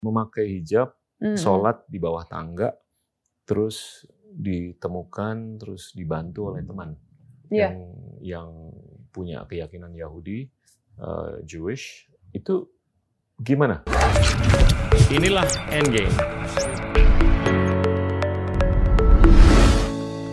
memakai 0.00 0.60
hijab, 0.60 0.96
Mhm. 1.20 1.36
sholat 1.36 1.84
di 1.84 2.00
bawah 2.00 2.24
tangga, 2.24 2.72
terus 3.44 4.08
ditemukan, 4.32 5.60
terus 5.60 5.92
dibantu 5.92 6.54
oleh 6.54 6.64
teman 6.64 6.96
Iya. 7.52 7.68
yang 7.68 7.76
yang 8.20 8.48
punya 9.12 9.44
keyakinan 9.44 9.92
Yahudi, 9.92 10.48
eh, 10.96 11.34
Jewish, 11.44 12.08
itu 12.32 12.64
gimana? 13.36 13.84
Inilah 15.12 15.44
Endgame. 15.68 16.16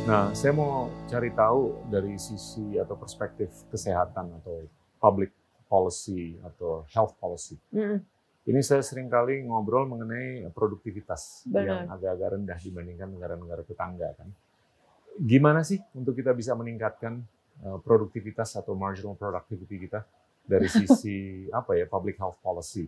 Nah, 0.08 0.32
saya 0.32 0.56
mau 0.56 0.88
cari 1.12 1.36
tahu 1.36 1.92
dari 1.92 2.16
sisi 2.16 2.80
atau 2.80 2.96
perspektif 2.96 3.52
kesehatan 3.68 4.40
atau 4.40 4.64
public 5.04 5.36
policy 5.68 6.40
atau 6.48 6.88
health 6.88 7.20
policy. 7.20 7.60
Mhm. 7.76 8.00
Ini 8.48 8.64
saya 8.64 8.80
sering 8.80 9.12
kali 9.12 9.44
ngobrol 9.44 9.92
mengenai 9.92 10.48
produktivitas 10.56 11.44
Benar. 11.44 11.64
yang 11.68 11.80
agak-agak 11.92 12.28
rendah 12.40 12.60
dibandingkan 12.64 13.12
negara-negara 13.12 13.60
tetangga 13.68 14.16
kan. 14.16 14.32
Gimana 15.20 15.68
sih 15.68 15.84
untuk 15.92 16.16
kita 16.16 16.32
bisa 16.32 16.56
meningkatkan 16.56 17.20
uh, 17.68 17.76
produktivitas 17.84 18.56
atau 18.56 18.72
marginal 18.72 19.20
productivity 19.20 19.92
kita 19.92 20.08
dari 20.48 20.72
sisi 20.80 21.44
apa 21.52 21.76
ya 21.76 21.92
public 21.92 22.16
health 22.16 22.40
policy? 22.40 22.88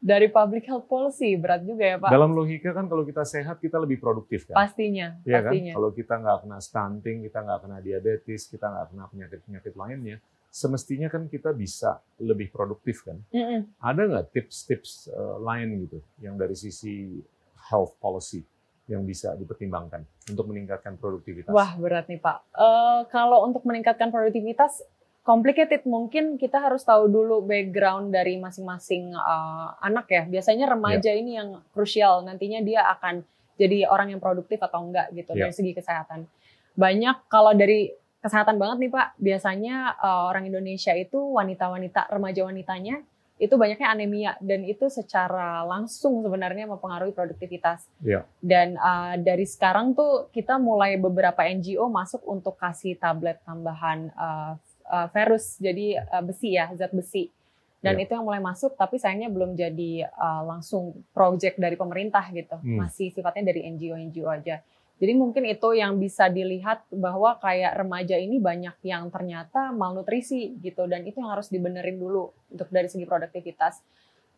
Dari 0.00 0.32
public 0.32 0.64
health 0.64 0.88
policy 0.88 1.36
berat 1.36 1.60
juga 1.60 1.84
ya 1.84 2.00
Pak. 2.00 2.08
Dalam 2.08 2.32
logika 2.32 2.72
kan 2.72 2.88
kalau 2.88 3.04
kita 3.04 3.20
sehat 3.28 3.60
kita 3.60 3.76
lebih 3.76 4.00
produktif 4.00 4.48
kan? 4.48 4.56
Pastinya, 4.56 5.20
Iya 5.28 5.44
kan? 5.44 5.52
pastinya. 5.52 5.72
Kalau 5.76 5.90
kita 5.92 6.14
nggak 6.24 6.38
kena 6.40 6.58
stunting, 6.64 7.16
kita 7.28 7.38
nggak 7.44 7.58
kena 7.68 7.78
diabetes, 7.84 8.48
kita 8.48 8.64
nggak 8.64 8.86
kena 8.96 9.04
penyakit-penyakit 9.12 9.74
lainnya, 9.76 10.16
semestinya 10.50 11.06
kan 11.06 11.30
kita 11.30 11.54
bisa 11.54 12.02
lebih 12.18 12.50
produktif 12.50 13.06
kan? 13.06 13.22
Mhm. 13.30 13.78
Ada 13.78 14.02
nggak 14.10 14.26
tips-tips 14.34 15.08
uh, 15.14 15.38
lain 15.38 15.86
gitu 15.86 15.98
yang 16.20 16.34
dari 16.34 16.58
sisi 16.58 17.22
health 17.70 17.94
policy 18.02 18.42
yang 18.90 19.06
bisa 19.06 19.38
dipertimbangkan 19.38 20.02
untuk 20.26 20.50
meningkatkan 20.50 20.98
produktivitas? 20.98 21.54
Wah 21.54 21.78
berat 21.78 22.10
nih 22.10 22.18
Pak. 22.18 22.42
Eh, 22.50 23.00
kalau 23.14 23.46
untuk 23.46 23.62
meningkatkan 23.62 24.10
produktivitas, 24.10 24.82
complicated 25.22 25.86
mungkin 25.86 26.34
kita 26.34 26.58
harus 26.58 26.82
tahu 26.82 27.06
dulu 27.06 27.38
background 27.46 28.10
dari 28.10 28.34
masing-masing 28.42 29.14
eh, 29.14 29.68
anak 29.86 30.10
ya. 30.10 30.26
Biasanya 30.26 30.66
remaja 30.74 31.14
ini 31.14 31.38
yang 31.38 31.62
krusial. 31.70 32.26
Nantinya 32.26 32.58
dia 32.66 32.82
akan 32.90 33.22
jadi 33.54 33.86
orang 33.86 34.10
yang 34.10 34.18
produktif 34.18 34.58
atau 34.58 34.82
enggak 34.82 35.14
gitu 35.14 35.38
Ya. 35.38 35.46
dari 35.46 35.54
segi 35.54 35.70
kesehatan. 35.70 36.26
Banyak 36.74 37.30
kalau 37.30 37.54
dari 37.54 37.94
kesehatan 38.20 38.56
banget 38.60 38.76
nih 38.86 38.92
Pak. 38.92 39.08
Biasanya 39.18 39.76
eh, 39.96 40.22
orang 40.30 40.44
Indonesia 40.46 40.92
itu 40.96 41.18
wanita-wanita 41.18 42.08
remaja 42.12 42.44
wanitanya 42.44 43.00
itu 43.40 43.56
banyaknya 43.56 43.88
anemia 43.88 44.32
dan 44.44 44.68
itu 44.68 44.92
secara 44.92 45.64
langsung 45.64 46.20
sebenarnya 46.20 46.68
mempengaruhi 46.68 47.16
produktivitas. 47.16 47.88
Iya. 48.04 48.28
Dan 48.36 48.76
uh, 48.76 49.16
dari 49.16 49.48
sekarang 49.48 49.96
tuh 49.96 50.28
kita 50.28 50.60
mulai 50.60 51.00
beberapa 51.00 51.40
NGO 51.48 51.88
masuk 51.88 52.20
untuk 52.28 52.60
kasih 52.60 53.00
tablet 53.00 53.40
tambahan 53.48 54.12
uh, 54.12 54.60
uh, 54.84 55.08
ferrous, 55.08 55.56
jadi 55.56 56.04
uh, 56.04 56.20
besi 56.20 56.52
ya, 56.52 56.68
zat 56.76 56.92
besi. 56.92 57.32
Dan 57.80 57.96
Iya. 57.96 58.04
itu 58.04 58.10
yang 58.12 58.28
mulai 58.28 58.44
masuk, 58.44 58.76
tapi 58.76 59.00
sayangnya 59.00 59.32
belum 59.32 59.56
jadi 59.56 60.04
uh, 60.04 60.44
langsung 60.44 61.00
project 61.16 61.56
dari 61.56 61.80
pemerintah 61.80 62.28
gitu, 62.36 62.60
Hmm. 62.60 62.84
masih 62.84 63.08
sifatnya 63.08 63.56
dari 63.56 63.64
NGO-NGO 63.72 64.28
aja. 64.28 64.60
Jadi 65.00 65.12
mungkin 65.16 65.48
itu 65.48 65.72
yang 65.72 65.96
bisa 65.96 66.28
dilihat 66.28 66.84
bahwa 66.92 67.40
kayak 67.40 67.72
remaja 67.72 68.20
ini 68.20 68.36
banyak 68.36 68.76
yang 68.84 69.08
ternyata 69.08 69.72
malnutrisi 69.72 70.60
gitu, 70.60 70.84
dan 70.84 71.08
itu 71.08 71.24
yang 71.24 71.32
harus 71.32 71.48
dibenerin 71.48 71.96
dulu 71.96 72.28
untuk 72.52 72.68
dari 72.68 72.84
segi 72.84 73.08
produktivitas. 73.08 73.80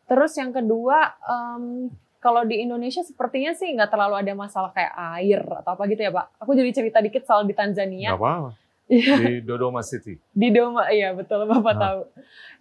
Terus 0.07 0.33
yang 0.39 0.55
kedua, 0.55 1.19
em, 1.19 1.91
kalau 2.23 2.47
di 2.47 2.63
Indonesia 2.63 3.03
sepertinya 3.03 3.51
sih 3.59 3.75
nggak 3.75 3.91
terlalu 3.91 4.23
ada 4.23 4.33
masalah 4.39 4.71
kayak 4.71 4.95
air 5.19 5.43
atau 5.43 5.75
apa 5.75 5.83
gitu 5.91 6.07
ya 6.07 6.15
Pak. 6.15 6.27
Aku 6.47 6.55
jadi 6.55 6.71
cerita 6.71 7.03
dikit 7.03 7.27
soal 7.27 7.43
di 7.43 7.59
Tanzania. 7.59 8.15
Nggak 8.15 8.23
apa-apa. 8.23 8.51
Iya. 8.87 9.15
Di 9.19 9.33
Dodoma 9.43 9.81
City. 9.83 10.15
Di 10.31 10.49
Dodoma, 10.55 10.87
iya 10.95 11.11
betul 11.11 11.43
Bapak 11.49 11.75
Ah. 11.75 11.81
tahu. 11.81 12.01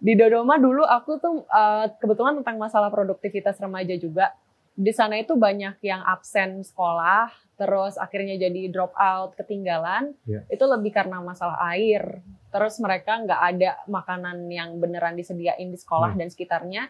Di 0.02 0.12
Dodoma 0.18 0.58
dulu 0.58 0.82
aku 0.82 1.22
tuh 1.22 1.46
eh, 1.46 1.86
kebetulan 2.02 2.42
tentang 2.42 2.58
masalah 2.58 2.90
produktivitas 2.90 3.62
remaja 3.62 3.94
juga. 3.94 4.34
Di 4.72 4.92
sana 4.96 5.20
itu 5.20 5.36
banyak 5.36 5.84
yang 5.84 6.00
absen 6.00 6.64
sekolah, 6.64 7.28
terus 7.60 8.00
akhirnya 8.00 8.40
jadi 8.40 8.72
drop 8.72 8.96
out, 8.96 9.36
ketinggalan. 9.36 10.16
Iya. 10.24 10.48
Itu 10.48 10.64
lebih 10.64 10.96
karena 10.96 11.20
masalah 11.20 11.60
air. 11.76 12.24
Terus 12.48 12.80
mereka 12.80 13.20
nggak 13.20 13.40
ada 13.52 13.70
makanan 13.84 14.48
yang 14.48 14.80
beneran 14.80 15.12
disediain 15.16 15.68
di 15.68 15.76
sekolah 15.76 16.16
Hmm. 16.16 16.20
dan 16.24 16.28
sekitarnya. 16.32 16.82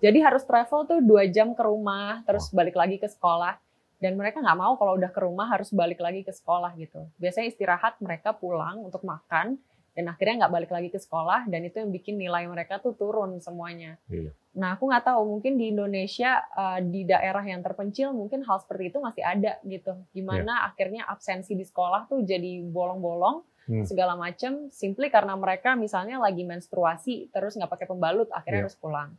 Jadi 0.00 0.20
harus 0.20 0.44
travel 0.44 0.88
tuh 0.88 1.00
dua 1.04 1.28
jam 1.28 1.52
ke 1.52 1.60
rumah, 1.64 2.24
terus 2.24 2.48
balik 2.52 2.76
lagi 2.76 2.96
ke 2.96 3.08
sekolah. 3.08 3.56
Dan 4.00 4.16
mereka 4.16 4.40
nggak 4.40 4.56
mau 4.56 4.80
kalau 4.80 4.96
udah 4.96 5.12
ke 5.12 5.20
rumah 5.20 5.44
harus 5.48 5.68
balik 5.76 6.00
lagi 6.00 6.24
ke 6.24 6.32
sekolah 6.32 6.72
gitu. 6.80 7.04
Biasanya 7.20 7.52
istirahat 7.52 8.00
mereka 8.00 8.32
pulang 8.32 8.80
untuk 8.80 9.04
makan, 9.04 9.60
dan 9.92 10.04
akhirnya 10.06 10.46
nggak 10.46 10.52
balik 10.52 10.70
lagi 10.70 10.88
ke 10.88 10.96
sekolah 10.96 11.46
dan 11.46 11.60
itu 11.62 11.76
yang 11.78 11.90
bikin 11.90 12.14
nilai 12.16 12.46
mereka 12.46 12.78
tuh 12.78 12.94
turun 12.94 13.38
semuanya. 13.38 13.98
Iya. 14.06 14.30
Nah 14.54 14.74
aku 14.74 14.90
nggak 14.90 15.04
tahu 15.04 15.22
mungkin 15.28 15.54
di 15.54 15.70
Indonesia 15.70 16.42
eh, 16.42 16.78
di 16.82 17.04
daerah 17.04 17.42
yang 17.42 17.60
terpencil 17.60 18.10
mungkin 18.10 18.42
hal 18.42 18.58
seperti 18.58 18.90
itu 18.90 18.98
masih 18.98 19.22
ada 19.22 19.58
gitu. 19.62 19.94
Gimana 20.10 20.66
akhirnya 20.66 21.04
absensi 21.04 21.52
di 21.52 21.62
sekolah 21.62 22.06
tuh 22.06 22.22
jadi 22.22 22.62
bolong-bolong 22.64 23.46
Hmm. 23.60 23.86
segala 23.86 24.18
macam, 24.18 24.66
simply 24.72 25.06
karena 25.08 25.38
mereka 25.38 25.78
misalnya 25.78 26.18
lagi 26.18 26.42
menstruasi 26.42 27.30
terus 27.30 27.54
nggak 27.54 27.70
pakai 27.70 27.86
pembalut 27.86 28.26
akhirnya 28.32 28.64
Iya. 28.64 28.66
harus 28.66 28.74
pulang. 28.74 29.10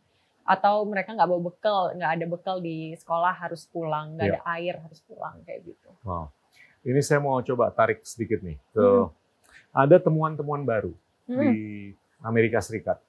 Atau 0.44 0.84
mereka 0.84 1.16
nggak 1.16 1.30
bawa 1.30 1.42
bekal, 1.42 1.82
nggak 1.96 2.12
ada 2.12 2.26
bekal 2.28 2.58
di 2.60 2.92
sekolah 2.98 3.32
harus 3.32 3.64
pulang, 3.72 4.18
nggak 4.18 4.28
Iya. 4.28 4.36
ada 4.36 4.42
air 4.52 4.76
harus 4.76 5.00
pulang 5.02 5.40
kayak 5.46 5.72
gitu. 5.72 5.90
Wow. 6.04 6.36
Ini 6.84 7.00
saya 7.00 7.22
mau 7.22 7.40
coba 7.40 7.72
tarik 7.72 8.04
sedikit 8.04 8.44
nih 8.44 8.58
ke 8.74 8.82
Hmm. 8.82 9.08
Ada 9.72 9.98
temuan-temuan 9.98 10.64
baru 10.64 10.94
Hmm. 11.30 11.38
di 11.40 11.94
Amerika 12.22 12.60
Serikat 12.60 13.00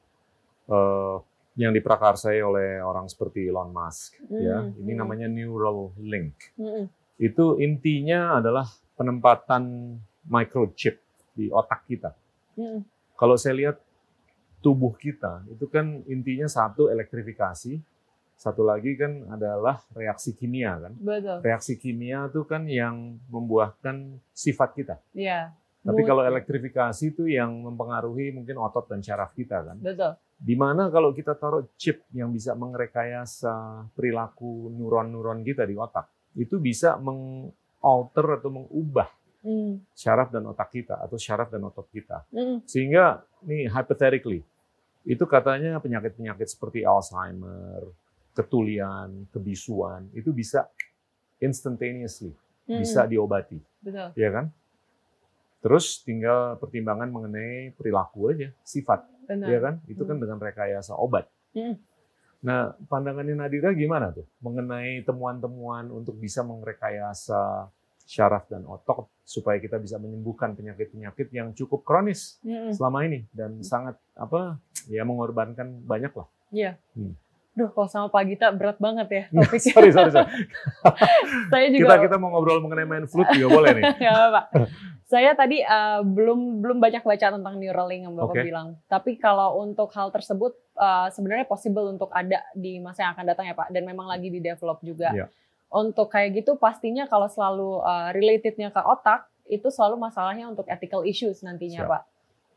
eh, 0.71 1.17
yang 1.59 1.75
diprakarsai 1.75 2.39
oleh 2.41 2.79
orang 2.81 3.11
seperti 3.11 3.45
Elon 3.45 3.69
Musk. 3.69 4.17
Ya, 4.31 4.63
Hmm, 4.63 4.79
ini 4.79 4.93
hmm. 4.95 5.01
namanya 5.01 5.27
Neural 5.29 5.93
Link. 6.01 6.55
Mm-mm. 6.57 6.87
Itu 7.19 7.59
intinya 7.59 8.39
adalah 8.39 8.65
penempatan 8.97 9.97
microchip 10.25 10.97
di 11.35 11.51
otak 11.51 11.85
kita. 11.85 12.15
Mm-mm. 12.57 12.87
Kalau 13.19 13.37
saya 13.37 13.59
lihat 13.59 13.77
tubuh 14.63 14.95
kita 14.95 15.43
itu 15.51 15.67
kan 15.67 16.01
intinya 16.07 16.47
satu 16.47 16.87
elektrifikasi, 16.89 17.83
satu 18.39 18.63
lagi 18.63 18.95
kan 18.95 19.27
adalah 19.29 19.83
reaksi 19.93 20.33
kimia 20.33 20.79
kan. 20.79 20.93
Betul. 20.97 21.43
Reaksi 21.43 21.75
kimia 21.77 22.31
itu 22.31 22.47
kan 22.47 22.65
yang 22.65 23.19
membuahkan 23.29 24.17
sifat 24.33 24.73
kita. 24.73 24.95
Iya. 25.13 25.53
Tapi 25.83 26.01
kalau 26.07 26.23
elektrifikasi 26.23 27.03
itu 27.11 27.27
yang 27.27 27.51
mempengaruhi 27.67 28.31
mungkin 28.31 28.55
otot 28.63 28.87
dan 28.87 29.03
syaraf 29.03 29.35
kita 29.35 29.67
kan. 29.67 29.77
Betul. 29.83 30.15
Di 30.39 30.55
mana 30.55 30.87
kalau 30.95 31.11
kita 31.11 31.35
taruh 31.35 31.67
chip 31.75 32.07
yang 32.15 32.31
bisa 32.31 32.55
mengrekayasa 32.55 33.87
perilaku 33.91 34.71
neuron-neuron 34.79 35.43
kita 35.43 35.67
di 35.67 35.75
otak, 35.75 36.07
itu 36.39 36.63
bisa 36.63 36.95
mengalter 37.03 38.39
atau 38.39 38.51
mengubah 38.51 39.11
Mm. 39.43 39.83
syaraf 39.99 40.31
dan 40.31 40.47
otak 40.47 40.71
kita 40.71 41.03
atau 41.03 41.19
syaraf 41.19 41.51
dan 41.51 41.67
otot 41.67 41.91
kita. 41.91 42.23
Mm. 42.31 42.63
Sehingga 42.63 43.27
nih 43.43 43.67
hypothetically 43.67 44.47
itu 45.03 45.25
katanya 45.27 45.83
penyakit-penyakit 45.83 46.47
seperti 46.47 46.87
Alzheimer, 46.87 47.91
ketulian, 48.39 49.27
kebisuan 49.35 50.07
itu 50.15 50.31
bisa 50.31 50.71
instantaneously 51.43 52.31
Mm. 52.71 52.79
bisa 52.87 53.03
diobati, 53.11 53.59
Betul. 53.83 54.15
ya 54.15 54.31
kan? 54.31 54.47
Terus 55.63 56.03
tinggal 56.03 56.59
pertimbangan 56.59 57.07
mengenai 57.07 57.71
perilaku 57.73 58.35
aja, 58.35 58.51
sifat, 58.67 59.07
Benar. 59.31 59.47
ya 59.47 59.59
kan? 59.63 59.75
Itu 59.87 60.03
kan 60.03 60.19
Hmm. 60.19 60.23
dengan 60.27 60.39
rekayasa 60.43 60.99
obat. 60.99 61.31
Hmm. 61.55 61.79
Nah, 62.43 62.75
pandangannya 62.91 63.39
Nadira 63.39 63.71
gimana 63.71 64.11
tuh 64.11 64.27
mengenai 64.43 65.07
temuan-temuan 65.07 65.87
untuk 65.89 66.19
bisa 66.19 66.43
merekayasa 66.43 67.71
syaraf 68.03 68.51
dan 68.51 68.67
otot 68.67 69.07
supaya 69.23 69.63
kita 69.63 69.79
bisa 69.79 69.95
menyembuhkan 69.97 70.59
penyakit-penyakit 70.59 71.31
yang 71.31 71.55
cukup 71.55 71.87
kronis 71.87 72.43
Mm-mm. 72.43 72.75
selama 72.75 73.07
ini 73.07 73.31
dan 73.31 73.63
sangat 73.63 73.95
apa 74.19 74.59
ya 74.91 75.07
mengorbankan 75.07 75.87
banyak 75.87 76.11
lah. 76.11 76.27
Iya. 76.51 76.75
Hmm. 76.99 77.15
Duh, 77.53 77.69
kalau 77.69 77.85
sama 77.85 78.09
Pak 78.09 78.23
Gita 78.33 78.49
berat 78.57 78.81
banget 78.81 79.09
ya 79.13 79.23
topiknya. 79.29 79.73
sorry, 79.77 79.91
sorry, 79.93 80.09
sorry. 80.09 80.29
Saya 81.53 81.69
Kita 81.69 81.85
juga 81.85 81.97
kita 82.01 82.17
mau 82.17 82.33
ngobrol 82.33 82.65
mengenai 82.65 82.89
main 82.89 83.05
flute 83.05 83.29
juga 83.37 83.61
boleh 83.61 83.71
nih. 83.77 83.85
ya 84.09 84.33
Pak. 84.33 84.45
Saya 85.05 85.37
tadi 85.37 85.61
eh, 85.61 86.01
belum 86.01 86.65
belum 86.65 86.81
banyak 86.81 87.05
baca 87.05 87.27
tentang 87.37 87.55
Neuralink 87.61 88.09
yang 88.09 88.17
Bapak 88.17 88.41
Oke. 88.41 88.49
bilang. 88.49 88.81
Tapi 88.89 89.21
kalau 89.21 89.61
untuk 89.61 89.93
hal 89.93 90.09
tersebut 90.09 90.57
eh, 90.81 91.09
sebenarnya 91.13 91.45
possible 91.45 91.93
untuk 91.93 92.09
ada 92.17 92.41
di 92.57 92.81
masa 92.81 93.05
yang 93.05 93.13
akan 93.13 93.25
datang 93.29 93.45
ya 93.45 93.53
Pak 93.53 93.69
dan 93.69 93.85
memang 93.85 94.09
lagi 94.09 94.33
di 94.33 94.41
develop 94.41 94.81
juga. 94.81 95.13
Iya. 95.13 95.29
Untuk 95.69 96.09
kayak 96.09 96.41
gitu 96.41 96.57
pastinya 96.57 97.05
kalau 97.05 97.29
selalu 97.29 97.85
eh, 97.85 98.09
relatednya 98.17 98.73
ke 98.73 98.81
otak 98.81 99.29
itu 99.53 99.69
selalu 99.69 100.01
masalahnya 100.01 100.49
untuk 100.49 100.65
ethical 100.73 101.05
issues 101.05 101.45
nantinya 101.45 101.85
Siap. 101.85 101.93
Pak. 101.93 102.03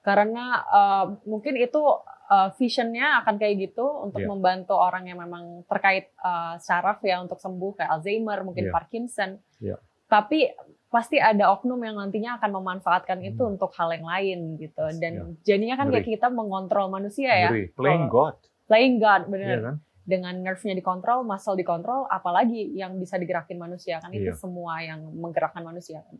Karena 0.08 0.64
eh, 0.64 1.06
mungkin 1.28 1.60
itu 1.60 1.84
uh, 2.28 2.50
visionnya 2.54 3.22
akan 3.22 3.36
kayak 3.36 3.70
gitu 3.70 3.86
untuk 4.02 4.22
Iya. 4.22 4.30
membantu 4.30 4.74
orang 4.74 5.06
yang 5.06 5.20
memang 5.20 5.64
terkait 5.66 6.10
uh, 6.20 6.58
saraf 6.58 7.02
ya 7.02 7.20
untuk 7.20 7.38
sembuh 7.38 7.72
kayak 7.76 7.92
Alzheimer, 7.92 8.42
mungkin 8.42 8.70
Iya. 8.70 8.74
Parkinson. 8.74 9.32
Iya. 9.60 9.78
Tapi 10.06 10.50
pasti 10.88 11.18
ada 11.18 11.52
oknum 11.52 11.82
yang 11.82 11.98
nantinya 11.98 12.40
akan 12.40 12.52
memanfaatkan 12.56 13.20
itu 13.20 13.42
Hmm. 13.42 13.58
untuk 13.58 13.74
hal 13.74 13.92
yang 13.92 14.06
lain 14.06 14.40
gitu. 14.56 14.86
Dan 14.96 15.12
Iya. 15.14 15.26
jadinya 15.44 15.76
kan 15.76 15.88
kayak 15.90 16.08
kita 16.08 16.28
mengontrol 16.30 16.88
manusia 16.88 17.32
ya. 17.32 17.50
Ngeri. 17.52 17.74
Playing 17.74 18.08
God, 18.08 18.36
Playing 18.66 18.96
God, 18.98 19.22
iya 19.22 19.32
bener. 19.32 19.60
kan? 19.62 19.76
Dengan 20.06 20.34
nerve-nya 20.40 20.74
dikontrol, 20.74 21.22
muscle 21.22 21.54
dikontrol, 21.54 22.06
apalagi 22.08 22.70
yang 22.72 22.96
bisa 22.96 23.18
digerakin 23.18 23.58
manusia 23.58 23.98
kan 23.98 24.10
itu 24.10 24.30
Iya. 24.30 24.38
semua 24.38 24.78
yang 24.80 25.02
menggerakkan 25.12 25.62
manusia 25.62 26.06
kan. 26.06 26.16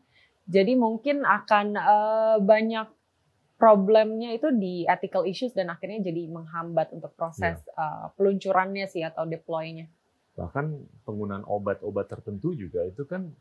Jadi 0.46 0.74
mungkin 0.76 1.22
akan 1.22 1.66
eh, 1.74 2.38
banyak 2.40 2.88
problemnya 3.56 4.32
itu 4.32 4.52
di 4.52 4.84
ethical 4.84 5.24
issues 5.24 5.52
dan 5.52 5.70
akhirnya 5.70 6.04
jadi 6.04 6.28
menghambat 6.28 6.92
untuk 6.92 7.16
proses 7.16 7.56
Iya. 7.58 7.72
eh, 7.74 8.06
peluncurannya 8.14 8.86
sih 8.86 9.02
atau 9.02 9.24
deploy-nya. 9.24 9.88
Bahkan 10.36 10.66
penggunaan 11.04 11.48
obat-obat 11.48 12.12
tertentu 12.12 12.52
juga 12.52 12.84
itu 12.84 13.08
kan 13.08 13.32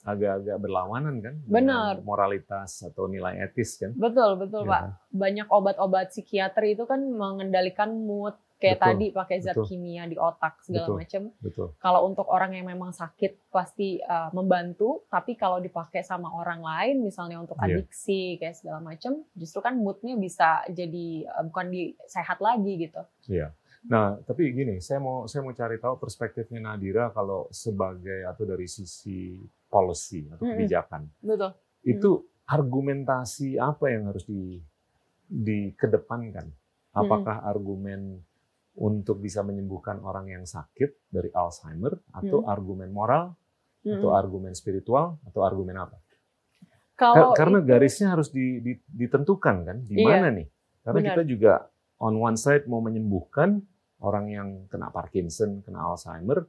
agak-agak 0.00 0.56
berlawanan 0.58 1.20
kan 1.20 1.34
Benar. 1.44 2.00
moralitas 2.02 2.82
atau 2.82 3.04
nilai 3.04 3.36
etis 3.38 3.76
kan. 3.76 3.92
Betul, 3.92 4.40
betul 4.40 4.64
Iya 4.64 4.70
Pak. 4.72 4.82
Banyak 5.12 5.46
obat-obat 5.46 6.10
psikiatri 6.10 6.74
itu 6.74 6.88
kan 6.88 7.04
mengendalikan 7.04 7.92
mood 7.94 8.34
kayak 8.60 8.76
Betul, 8.76 8.86
tadi 8.92 9.06
pakai 9.16 9.36
zat 9.40 9.56
betul. 9.56 9.66
kimia 9.72 10.04
di 10.04 10.20
otak 10.20 10.60
segala 10.60 10.86
Betul. 10.86 10.98
macam. 11.00 11.22
Betul. 11.40 11.68
kalau 11.80 12.00
untuk 12.04 12.26
orang 12.28 12.52
yang 12.52 12.68
memang 12.68 12.92
sakit 12.92 13.48
pasti 13.48 13.96
uh, 14.04 14.28
membantu, 14.36 15.08
tapi 15.08 15.32
kalau 15.34 15.56
dipakai 15.58 16.04
sama 16.04 16.28
orang 16.28 16.60
lain, 16.60 17.00
misalnya 17.00 17.40
untuk 17.40 17.56
Iya. 17.56 17.80
adiksi 17.80 18.36
kayak 18.36 18.60
segala 18.60 18.84
macam, 18.84 19.24
justru 19.32 19.64
kan 19.64 19.80
moodnya 19.80 20.14
bisa 20.20 20.60
jadi 20.68 21.24
uh, 21.26 21.48
bukan 21.48 21.72
di 21.72 21.96
sehat 22.04 22.38
lagi 22.44 22.76
gitu. 22.76 23.00
Iya. 23.32 23.56
Nah, 23.88 24.20
tapi 24.28 24.52
gini, 24.52 24.76
saya 24.84 25.00
mau 25.00 25.24
saya 25.24 25.40
mau 25.40 25.56
cari 25.56 25.80
tahu 25.80 25.96
perspektifnya 25.96 26.60
Nadira 26.60 27.08
kalau 27.16 27.48
sebagai 27.48 28.28
atau 28.28 28.44
dari 28.44 28.68
sisi 28.68 29.40
policy 29.72 30.28
atau 30.28 30.44
kebijakan. 30.44 31.08
Betul. 31.24 31.56
Itu 31.80 32.10
argumentasi 32.44 33.56
apa 33.56 33.88
yang 33.88 34.12
harus 34.12 34.28
di 34.28 34.60
dikedepankan? 35.32 36.50
Apakah 36.90 37.46
argumen 37.46 38.20
untuk 38.80 39.20
bisa 39.20 39.40
menyembuhkan 39.40 40.00
orang 40.00 40.26
yang 40.26 40.44
sakit 40.44 41.12
dari 41.12 41.28
Alzheimer 41.30 42.00
atau 42.10 42.40
argumen 42.46 42.88
moral 42.90 43.36
atau 43.82 44.12
argumen 44.12 44.52
spiritual 44.52 45.20
atau 45.22 45.40
argumen 45.40 45.76
apa? 45.76 45.96
Kalau 46.96 47.32
Kar- 47.32 47.44
karena 47.44 47.58
itu- 47.60 47.68
garisnya 47.68 48.12
harus 48.12 48.28
di- 48.28 48.60
di- 48.60 48.82
ditentukan 48.86 49.56
kan? 49.64 49.76
Di 49.84 49.96
Iya, 49.96 50.20
mana 50.20 50.28
nih? 50.32 50.46
Karena 50.80 50.98
benar. 50.98 51.08
kita 51.12 51.22
juga 51.24 51.52
on 51.98 52.14
one 52.14 52.36
side 52.36 52.64
mau 52.64 52.80
menyembuhkan 52.80 53.60
orang 54.00 54.26
yang 54.28 54.48
kena 54.66 54.88
Parkinson 54.88 55.60
kena 55.60 55.80
Alzheimer 55.82 56.44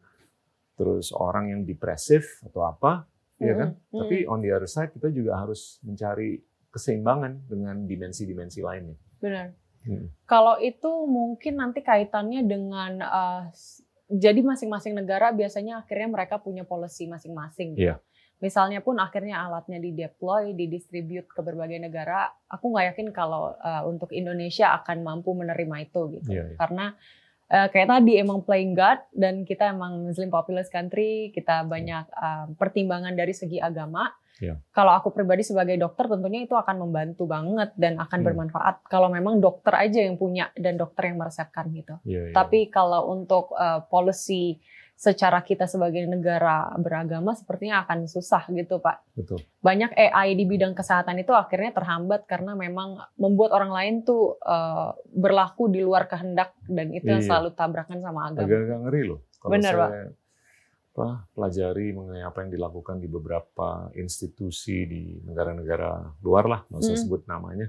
terus 0.75 1.11
orang 1.11 1.51
yang 1.51 1.61
depresif 1.63 2.39
atau 2.43 2.63
apa 2.63 3.07
ya 3.37 3.53
kan? 3.55 3.69
Mm-mm, 3.75 3.97
tapi 3.97 4.17
on 4.23 4.39
the 4.39 4.49
other 4.49 4.67
side 4.67 4.91
kita 4.91 5.07
juga 5.09 5.35
harus 5.35 5.79
mencari 5.81 6.39
keseimbangan 6.67 7.43
dengan 7.45 7.83
dimensi-dimensi 7.83 8.59
lainnya. 8.59 8.95
Benar. 9.19 9.51
Hmm. 9.85 10.13
Kalau 10.29 10.61
itu 10.61 10.89
mungkin 11.09 11.57
nanti 11.57 11.81
kaitannya 11.81 12.45
dengan 12.45 12.91
uh, 13.01 13.41
jadi 14.11 14.43
masing-masing 14.43 14.93
negara 14.93 15.31
biasanya 15.31 15.81
akhirnya 15.81 16.11
mereka 16.11 16.35
punya 16.37 16.67
policy 16.67 17.07
masing-masing. 17.07 17.79
gitu. 17.79 17.87
Iya. 17.89 17.95
Misalnya 18.41 18.81
pun 18.81 18.97
akhirnya 18.97 19.37
alatnya 19.45 19.77
di 19.77 19.93
deploy, 19.93 20.57
didistribute 20.57 21.29
ke 21.29 21.41
berbagai 21.45 21.77
negara. 21.77 22.33
Aku 22.49 22.73
nggak 22.73 22.93
yakin 22.93 23.07
kalau 23.13 23.53
uh, 23.53 23.85
untuk 23.85 24.09
Indonesia 24.11 24.73
akan 24.81 25.05
mampu 25.05 25.29
menerima 25.37 25.75
itu 25.85 26.01
gitu. 26.17 26.29
Iya, 26.33 26.43
iya. 26.49 26.57
Karena 26.57 26.85
uh, 27.53 27.67
kayak 27.69 27.87
tadi 27.93 28.17
emang 28.17 28.41
playing 28.41 28.73
God 28.73 28.99
dan 29.13 29.45
kita 29.45 29.69
emang 29.69 30.09
Muslim 30.09 30.33
populous 30.33 30.73
country, 30.73 31.29
kita 31.37 31.69
banyak 31.69 32.09
uh, 32.17 32.49
pertimbangan 32.57 33.13
dari 33.13 33.31
segi 33.31 33.61
agama. 33.61 34.09
Iya. 34.41 34.57
Kalau 34.71 34.91
aku 34.91 35.13
pribadi 35.13 35.41
sebagai 35.41 35.77
dokter 35.77 36.09
tentunya 36.09 36.41
itu 36.41 36.53
akan 36.53 36.81
membantu 36.81 37.23
banget 37.25 37.69
dan 37.75 37.95
akan 37.95 38.17
Hmm. 38.17 38.25
bermanfaat 38.25 38.75
kalau 38.85 39.07
memang 39.07 39.37
dokter 39.37 39.69
aja 39.71 40.01
yang 40.01 40.17
punya 40.17 40.49
dan 40.55 40.75
dokter 40.75 41.07
yang 41.07 41.15
meresepkan 41.15 41.69
gitu. 41.69 42.01
Iya, 42.03 42.27
iya. 42.27 42.33
Tapi 42.33 42.67
kalau 42.67 43.07
untuk 43.07 43.53
uh, 43.53 43.85
policy 43.85 44.57
secara 44.93 45.41
kita 45.41 45.65
sebagai 45.65 46.05
negara 46.05 46.69
beragama 46.75 47.33
sepertinya 47.33 47.81
akan 47.81 48.05
susah 48.05 48.45
gitu 48.51 48.77
Pak. 48.77 49.01
betul 49.15 49.41
Banyak 49.59 49.93
AI 49.93 50.33
di 50.33 50.45
bidang 50.45 50.73
kesehatan 50.73 51.17
itu 51.17 51.33
akhirnya 51.33 51.73
terhambat 51.73 52.25
karena 52.25 52.53
memang 52.53 53.01
membuat 53.15 53.49
orang 53.51 53.69
lain 53.71 53.93
tuh 54.01 54.37
uh, 54.39 54.93
berlaku 55.07 55.69
di 55.69 55.81
luar 55.81 56.05
kehendak 56.05 56.53
dan 56.63 56.89
itu 56.89 57.05
yang 57.07 57.17
Iya. 57.17 57.29
selalu 57.29 57.49
tabrakan 57.51 57.97
sama 57.97 58.29
agama. 58.29 58.45
agak-agak 58.45 58.77
ngeri 58.79 59.01
loh 59.03 59.19
kalau 59.35 59.51
Benar, 59.51 59.73
Pak. 59.75 59.89
Apa, 60.91 61.23
pelajari 61.31 61.95
mengenai 61.95 62.19
apa 62.27 62.43
yang 62.43 62.51
dilakukan 62.51 62.99
di 62.99 63.07
beberapa 63.07 63.87
institusi 63.95 64.83
di 64.83 65.03
negara-negara 65.23 66.19
luar 66.19 66.45
lah, 66.51 66.61
nggak 66.67 66.83
usah 66.83 66.95
Mm. 66.99 67.03
sebut 67.07 67.21
namanya, 67.31 67.67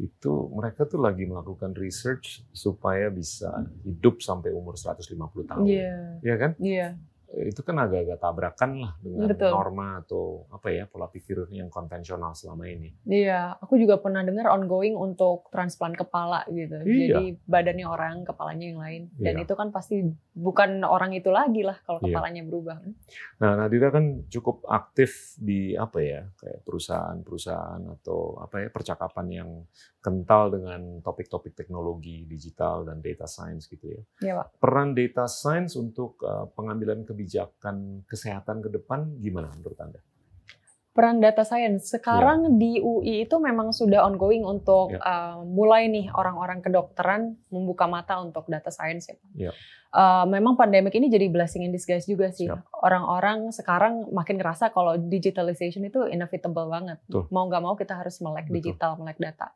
itu 0.00 0.32
mereka 0.48 0.88
tuh 0.88 0.98
lagi 0.98 1.28
melakukan 1.28 1.76
research 1.76 2.40
supaya 2.56 3.12
bisa 3.12 3.68
hidup 3.84 4.24
sampai 4.24 4.50
umur 4.56 4.80
150 4.80 5.44
tahun. 5.44 5.68
Iya, 5.68 5.96
Iya 6.24 6.34
kan? 6.40 6.50
iya, 6.56 6.88
Itu 7.34 7.66
kan 7.66 7.74
agak-agak 7.76 8.18
tabrakan 8.18 8.70
lah 8.78 8.92
dengan 9.02 9.26
Betul. 9.26 9.50
norma 9.50 9.98
atau 9.98 10.46
apa 10.54 10.70
ya 10.70 10.86
pola 10.86 11.10
pikir 11.10 11.50
yang 11.50 11.66
konvensional 11.66 12.32
selama 12.32 12.70
ini. 12.70 12.94
iya. 13.04 13.58
Aku 13.58 13.74
juga 13.74 13.98
pernah 13.98 14.22
dengar 14.22 14.54
ongoing 14.54 14.94
untuk 14.94 15.50
transplant 15.50 15.98
kepala 15.98 16.46
gitu. 16.46 16.78
Iya. 16.86 17.18
Jadi 17.18 17.24
badannya 17.42 17.86
orang, 17.86 18.22
kepalanya 18.22 18.66
yang 18.70 18.80
lain. 18.80 19.02
Dan 19.18 19.34
Iya. 19.38 19.44
itu 19.44 19.54
kan 19.54 19.68
pasti 19.74 20.06
bukan 20.32 20.82
orang 20.86 21.10
itu 21.14 21.30
lagi 21.30 21.66
lah 21.66 21.78
kalau 21.82 21.98
Iya. 22.02 22.14
kepalanya 22.14 22.42
berubah. 22.46 22.76
Nah, 23.42 23.52
Nadira 23.58 23.90
kan 23.90 24.26
cukup 24.30 24.62
aktif 24.66 25.34
di 25.38 25.74
apa 25.74 25.98
ya, 25.98 26.22
kayak 26.38 26.62
perusahaan-perusahaan 26.62 27.82
atau 28.00 28.38
apa 28.38 28.62
ya, 28.62 28.68
percakapan 28.70 29.26
yang 29.30 29.50
kental 30.04 30.52
dengan 30.52 31.00
topik-topik 31.00 31.56
teknologi 31.56 32.28
digital 32.28 32.84
dan 32.84 33.00
data 33.00 33.24
science 33.24 33.64
gitu 33.72 33.88
ya. 33.88 34.00
Iya 34.20 34.32
Pak. 34.44 34.60
Peran 34.60 34.92
data 34.92 35.24
science 35.24 35.80
untuk 35.80 36.20
uh, 36.20 36.44
pengambilan 36.52 37.08
kebijakan 37.08 38.04
kesehatan 38.04 38.60
ke 38.60 38.68
depan 38.68 39.16
gimana 39.16 39.48
menurut 39.56 39.80
Anda? 39.80 40.04
Peran 40.94 41.18
data 41.18 41.42
science 41.42 41.90
sekarang 41.90 42.54
di 42.54 42.78
UI 42.78 43.26
itu 43.26 43.34
memang 43.42 43.74
sudah 43.74 44.06
ongoing 44.06 44.46
untuk 44.46 44.94
Ya. 44.94 45.02
uh, 45.02 45.42
mulai 45.42 45.90
nih 45.90 46.06
orang-orang 46.14 46.62
kedokteran 46.62 47.34
membuka 47.50 47.90
mata 47.90 48.20
untuk 48.22 48.46
data 48.46 48.70
science 48.70 49.10
ya. 49.10 49.16
Ya. 49.34 49.52
Uh, 49.90 50.22
memang 50.26 50.54
pandemik 50.54 50.94
ini 50.94 51.10
jadi 51.10 51.26
blessing 51.30 51.66
in 51.66 51.74
disguise 51.74 52.06
juga 52.06 52.30
sih. 52.30 52.46
Orang-orang 52.78 53.50
sekarang 53.50 54.06
makin 54.14 54.38
ngerasa 54.38 54.70
kalau 54.70 54.94
digitalization 54.94 55.82
itu 55.82 56.06
inevitable 56.06 56.70
banget. 56.70 57.02
Betul. 57.10 57.26
Mau 57.34 57.46
nggak 57.50 57.62
mau 57.62 57.74
kita 57.74 57.98
harus 57.98 58.14
melek 58.22 58.46
Betul. 58.46 58.54
digital, 58.62 58.90
melek 59.00 59.18
data. 59.18 59.50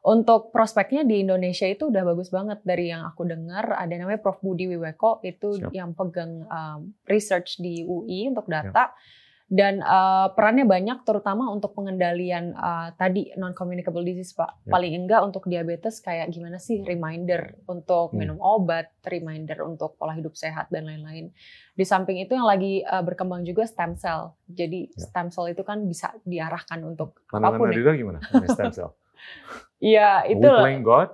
Untuk 0.00 0.48
prospeknya 0.48 1.04
di 1.04 1.20
Indonesia 1.20 1.68
itu 1.68 1.92
udah 1.92 2.02
bagus 2.08 2.32
banget 2.32 2.64
dari 2.64 2.88
yang 2.88 3.04
aku 3.04 3.28
dengar 3.28 3.76
ada 3.76 3.92
namanya 3.92 4.16
Prof 4.16 4.40
Budi 4.40 4.64
Wiweko 4.64 5.20
itu 5.20 5.60
Siap. 5.60 5.76
yang 5.76 5.92
pegang 5.92 6.48
um, 6.48 6.96
research 7.04 7.60
di 7.60 7.84
UI 7.84 8.32
untuk 8.32 8.48
data 8.48 8.96
dan 9.44 9.82
uh, 9.82 10.30
perannya 10.30 10.62
banyak 10.62 11.02
terutama 11.02 11.50
untuk 11.50 11.74
pengendalian 11.74 12.54
uh, 12.54 12.94
tadi 12.94 13.34
non 13.34 13.50
communicable 13.50 14.00
disease 14.00 14.30
Pak. 14.32 14.62
Ya. 14.62 14.72
Paling 14.72 14.94
enggak 15.04 15.20
untuk 15.20 15.44
diabetes 15.44 15.98
kayak 15.98 16.30
gimana 16.30 16.56
sih 16.56 16.80
reminder 16.80 17.58
untuk 17.66 18.14
Hmm. 18.14 18.24
minum 18.24 18.38
obat, 18.38 18.94
reminder 19.02 19.66
untuk 19.66 19.98
pola 19.98 20.14
hidup 20.14 20.32
sehat 20.32 20.70
dan 20.70 20.86
lain-lain. 20.86 21.34
Di 21.74 21.82
samping 21.82 22.22
itu 22.22 22.32
yang 22.32 22.46
lagi 22.46 22.80
uh, 22.80 23.02
berkembang 23.02 23.42
juga 23.42 23.66
stem 23.66 23.98
cell. 23.98 24.32
Jadi 24.46 24.96
Ya. 24.96 25.02
stem 25.02 25.28
cell 25.28 25.50
itu 25.50 25.60
kan 25.60 25.82
bisa 25.82 26.14
diarahkan 26.22 26.78
untuk 26.86 27.20
Pandangan 27.26 27.52
apa 27.52 27.60
pun 27.60 27.68
ya. 27.74 27.92
Gimana? 27.92 28.18
stem 28.48 28.70
cell? 28.70 28.90
Iya, 29.80 30.28
itu 30.28 30.44
playing 30.44 30.84
God? 30.84 31.10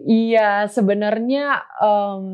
Iya, 0.00 0.70
sebenarnya 0.70 1.66
em, 1.82 2.24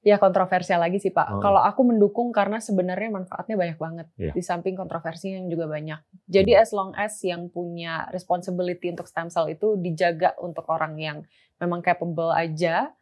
ya 0.00 0.16
kontroversial 0.16 0.80
lagi 0.80 1.00
sih 1.00 1.12
Pak. 1.12 1.28
Oh. 1.36 1.40
Kalau 1.42 1.60
aku 1.64 1.84
mendukung 1.84 2.32
karena 2.32 2.60
sebenarnya 2.60 3.08
manfaatnya 3.12 3.56
banyak 3.56 3.78
banget. 3.80 4.06
Iya. 4.20 4.32
Di 4.36 4.42
samping 4.44 4.76
kontroversinya 4.76 5.40
yang 5.42 5.48
juga 5.48 5.66
banyak. 5.68 6.00
Jadi 6.28 6.52
as 6.56 6.70
long 6.76 6.92
as 6.94 7.16
yang 7.24 7.48
punya 7.48 8.06
responsibility 8.12 8.92
untuk 8.92 9.08
stem 9.08 9.32
cell 9.32 9.48
itu 9.48 9.80
dijaga 9.80 10.36
untuk 10.40 10.68
orang 10.68 10.96
yang 11.00 11.18
memang 11.60 11.80
capable 11.84 12.32
aja 12.32 12.92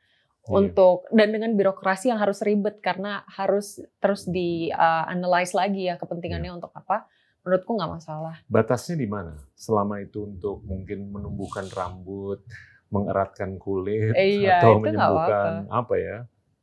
Iya. 0.48 0.64
untuk 0.64 1.04
dan 1.12 1.28
dengan 1.28 1.52
birokrasi 1.60 2.08
yang 2.08 2.16
harus 2.24 2.40
ribet 2.40 2.80
karena 2.80 3.20
harus 3.28 3.84
terus 4.00 4.24
di 4.24 4.72
uh, 4.72 5.04
analyze 5.04 5.52
lagi 5.52 5.92
ya 5.92 6.00
kepentingannya 6.00 6.48
Iya. 6.48 6.56
untuk 6.56 6.72
apa. 6.72 7.04
Menurutku 7.48 7.80
nggak 7.80 7.92
masalah. 7.96 8.36
Batasnya 8.44 9.00
di 9.00 9.08
mana? 9.08 9.32
Selama 9.56 10.04
itu 10.04 10.28
untuk 10.28 10.60
mungkin 10.68 11.08
menumbuhkan 11.08 11.64
rambut, 11.72 12.44
mengeratkan 12.92 13.56
kulit, 13.56 14.12
Iya, 14.12 14.60
atau 14.60 14.76
menyembuhkan 14.76 15.64
apa 15.72 15.94
ya, 15.96 16.16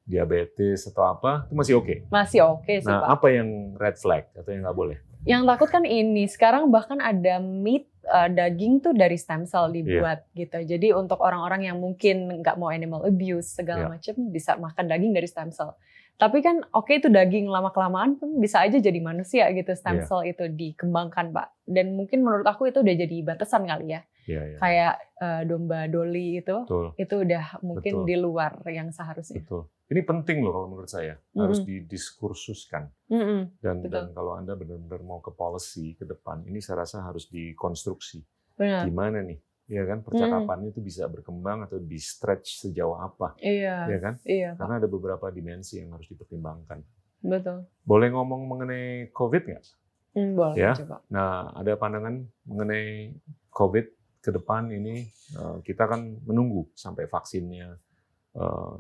diabetes 0.06 0.86
atau 0.86 1.10
apa, 1.10 1.50
itu 1.50 1.58
masih 1.58 1.74
oke. 1.82 2.06
Masih 2.14 2.46
oke 2.46 2.70
sih 2.70 2.86
Nah, 2.86 3.02
Pak. 3.02 3.10
apa 3.18 3.28
yang 3.34 3.50
red 3.82 3.98
flag 3.98 4.30
atau 4.38 4.54
yang 4.54 4.62
nggak 4.62 4.78
boleh? 4.78 4.98
Yang 5.26 5.42
takut 5.50 5.70
kan 5.74 5.84
ini 5.90 6.30
sekarang 6.30 6.70
bahkan 6.70 7.02
ada 7.02 7.42
meat 7.42 7.90
uh, 8.08 8.30
daging 8.30 8.80
tuh 8.80 8.94
dari 8.94 9.16
stem 9.16 9.44
cell 9.44 9.70
dibuat 9.70 10.26
gitu. 10.34 10.62
Jadi 10.62 10.94
untuk 10.94 11.20
orang-orang 11.20 11.68
yang 11.68 11.78
mungkin 11.78 12.42
nggak 12.42 12.56
mau 12.56 12.70
animal 12.70 13.04
abuse 13.04 13.58
segala 13.58 13.86
Iya. 13.86 13.92
macam 13.92 14.14
bisa 14.30 14.52
makan 14.56 14.86
daging 14.86 15.12
dari 15.12 15.28
stem 15.28 15.50
cell. 15.50 15.74
Tapi 16.16 16.40
kan 16.40 16.64
oke 16.72 16.96
itu 16.96 17.12
daging 17.12 17.52
lama 17.52 17.76
kelamaan 17.76 18.16
pun 18.16 18.40
bisa 18.40 18.64
aja 18.64 18.80
jadi 18.80 19.04
manusia 19.04 19.52
gitu 19.52 19.76
stem 19.76 20.00
Iya. 20.00 20.08
cell 20.08 20.24
itu 20.24 20.48
dikembangkan 20.48 21.36
pak. 21.36 21.52
Dan 21.68 22.00
mungkin 22.00 22.24
menurut 22.24 22.48
aku 22.48 22.72
itu 22.72 22.80
udah 22.80 22.96
jadi 22.96 23.16
batasan 23.22 23.68
kali 23.68 24.00
ya. 24.00 24.02
Iya, 24.26 24.42
iya. 24.48 24.58
Kayak 24.58 24.94
uh, 25.22 25.42
domba 25.46 25.86
doli 25.86 26.40
itu 26.40 26.56
Betul, 26.66 26.96
itu 26.98 27.16
udah 27.20 27.46
mungkin 27.62 27.94
Betul. 28.02 28.08
di 28.08 28.16
luar 28.18 28.52
yang 28.72 28.90
seharusnya. 28.90 29.44
betul. 29.44 29.70
Ini 29.86 30.02
penting 30.02 30.42
loh 30.42 30.50
kalau 30.50 30.68
menurut 30.68 30.90
saya, 30.90 31.14
harus 31.38 31.62
Mm-mm. 31.62 31.86
didiskursuskan. 31.86 32.90
Mm-mm. 33.06 33.54
Dan 33.62 33.86
Betul. 33.86 33.92
dan 33.94 34.06
kalau 34.18 34.34
Anda 34.34 34.58
benar-benar 34.58 35.02
mau 35.06 35.22
ke 35.22 35.30
policy 35.30 35.94
ke 35.94 36.10
depan, 36.10 36.42
ini 36.50 36.58
saya 36.58 36.82
rasa 36.82 37.06
harus 37.06 37.30
dikonstruksi. 37.30 38.26
Benar. 38.58 38.90
Gimana 38.90 39.22
nih? 39.22 39.38
Ya 39.66 39.82
kan 39.86 40.02
percakapannya 40.02 40.70
itu 40.70 40.82
bisa 40.82 41.06
berkembang 41.06 41.66
atau 41.66 41.78
di 41.78 41.98
stretch 41.98 42.66
sejauh 42.66 42.98
apa, 42.98 43.34
Iya. 43.42 43.90
ya 43.90 43.98
kan? 44.02 44.14
Iya 44.22 44.50
pak. 44.54 44.62
Karena 44.62 44.76
ada 44.78 44.90
beberapa 44.90 45.26
dimensi 45.30 45.82
yang 45.82 45.94
harus 45.94 46.06
dipertimbangkan. 46.06 46.86
Betul. 47.26 47.66
Boleh 47.82 48.14
ngomong 48.14 48.46
mengenai 48.46 49.10
COVID 49.10 49.44
nggak? 49.50 49.66
Hmm, 50.14 50.32
boleh 50.38 50.54
Ya. 50.58 50.74
coba. 50.78 51.02
Nah, 51.10 51.50
ada 51.54 51.74
pandangan 51.78 52.26
mengenai 52.46 53.18
COVID 53.50 53.86
ke 54.22 54.30
depan 54.34 54.70
ini 54.70 55.06
eh, 55.34 55.58
kita 55.62 55.86
kan 55.86 56.02
menunggu 56.26 56.70
sampai 56.74 57.06
vaksinnya 57.06 57.78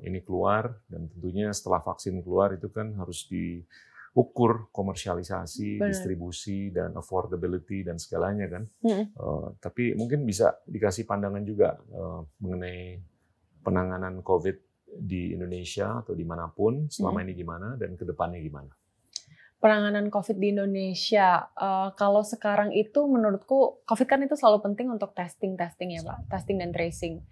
ini 0.03 0.19
keluar 0.19 0.67
dan 0.91 1.07
tentunya 1.07 1.47
setelah 1.55 1.79
vaksin 1.79 2.19
keluar 2.19 2.51
itu 2.51 2.67
kan 2.67 2.91
harus 2.99 3.23
diukur 3.31 4.67
komersialisasi, 4.75 5.79
Benar. 5.79 5.87
distribusi 5.95 6.75
dan 6.75 6.91
affordability 6.95 7.87
dan 7.87 7.95
segalanya 7.95 8.51
kan. 8.51 8.63
Mm-mm. 8.83 9.15
Eh, 9.15 9.47
tapi 9.63 9.95
mungkin 9.95 10.27
bisa 10.27 10.59
dikasih 10.67 11.07
pandangan 11.07 11.43
juga 11.47 11.79
eh, 11.79 12.21
mengenai 12.43 12.99
penanganan 13.63 14.19
COVID 14.19 14.57
di 14.99 15.35
Indonesia 15.35 16.03
atau 16.03 16.11
di 16.15 16.23
mana 16.27 16.51
pun 16.51 16.87
selama 16.91 17.23
ini 17.23 17.35
gimana 17.35 17.79
dan 17.79 17.95
ke 17.95 18.03
depannya 18.03 18.39
gimana. 18.43 18.71
penanganan 19.55 20.13
COVID 20.13 20.37
di 20.37 20.53
Indonesia, 20.53 21.47
eh, 21.57 21.89
kalau 21.97 22.21
sekarang 22.21 22.75
itu 22.75 23.07
menurutku 23.07 23.81
COVID 23.87 24.05
kan 24.05 24.21
itu 24.21 24.35
selalu 24.37 24.61
penting 24.61 24.93
untuk 24.93 25.15
testing 25.15 25.57
testing 25.57 25.95
ya 25.95 26.03
pak, 26.05 26.27
testing 26.27 26.59
dan 26.59 26.75
tracing. 26.75 27.23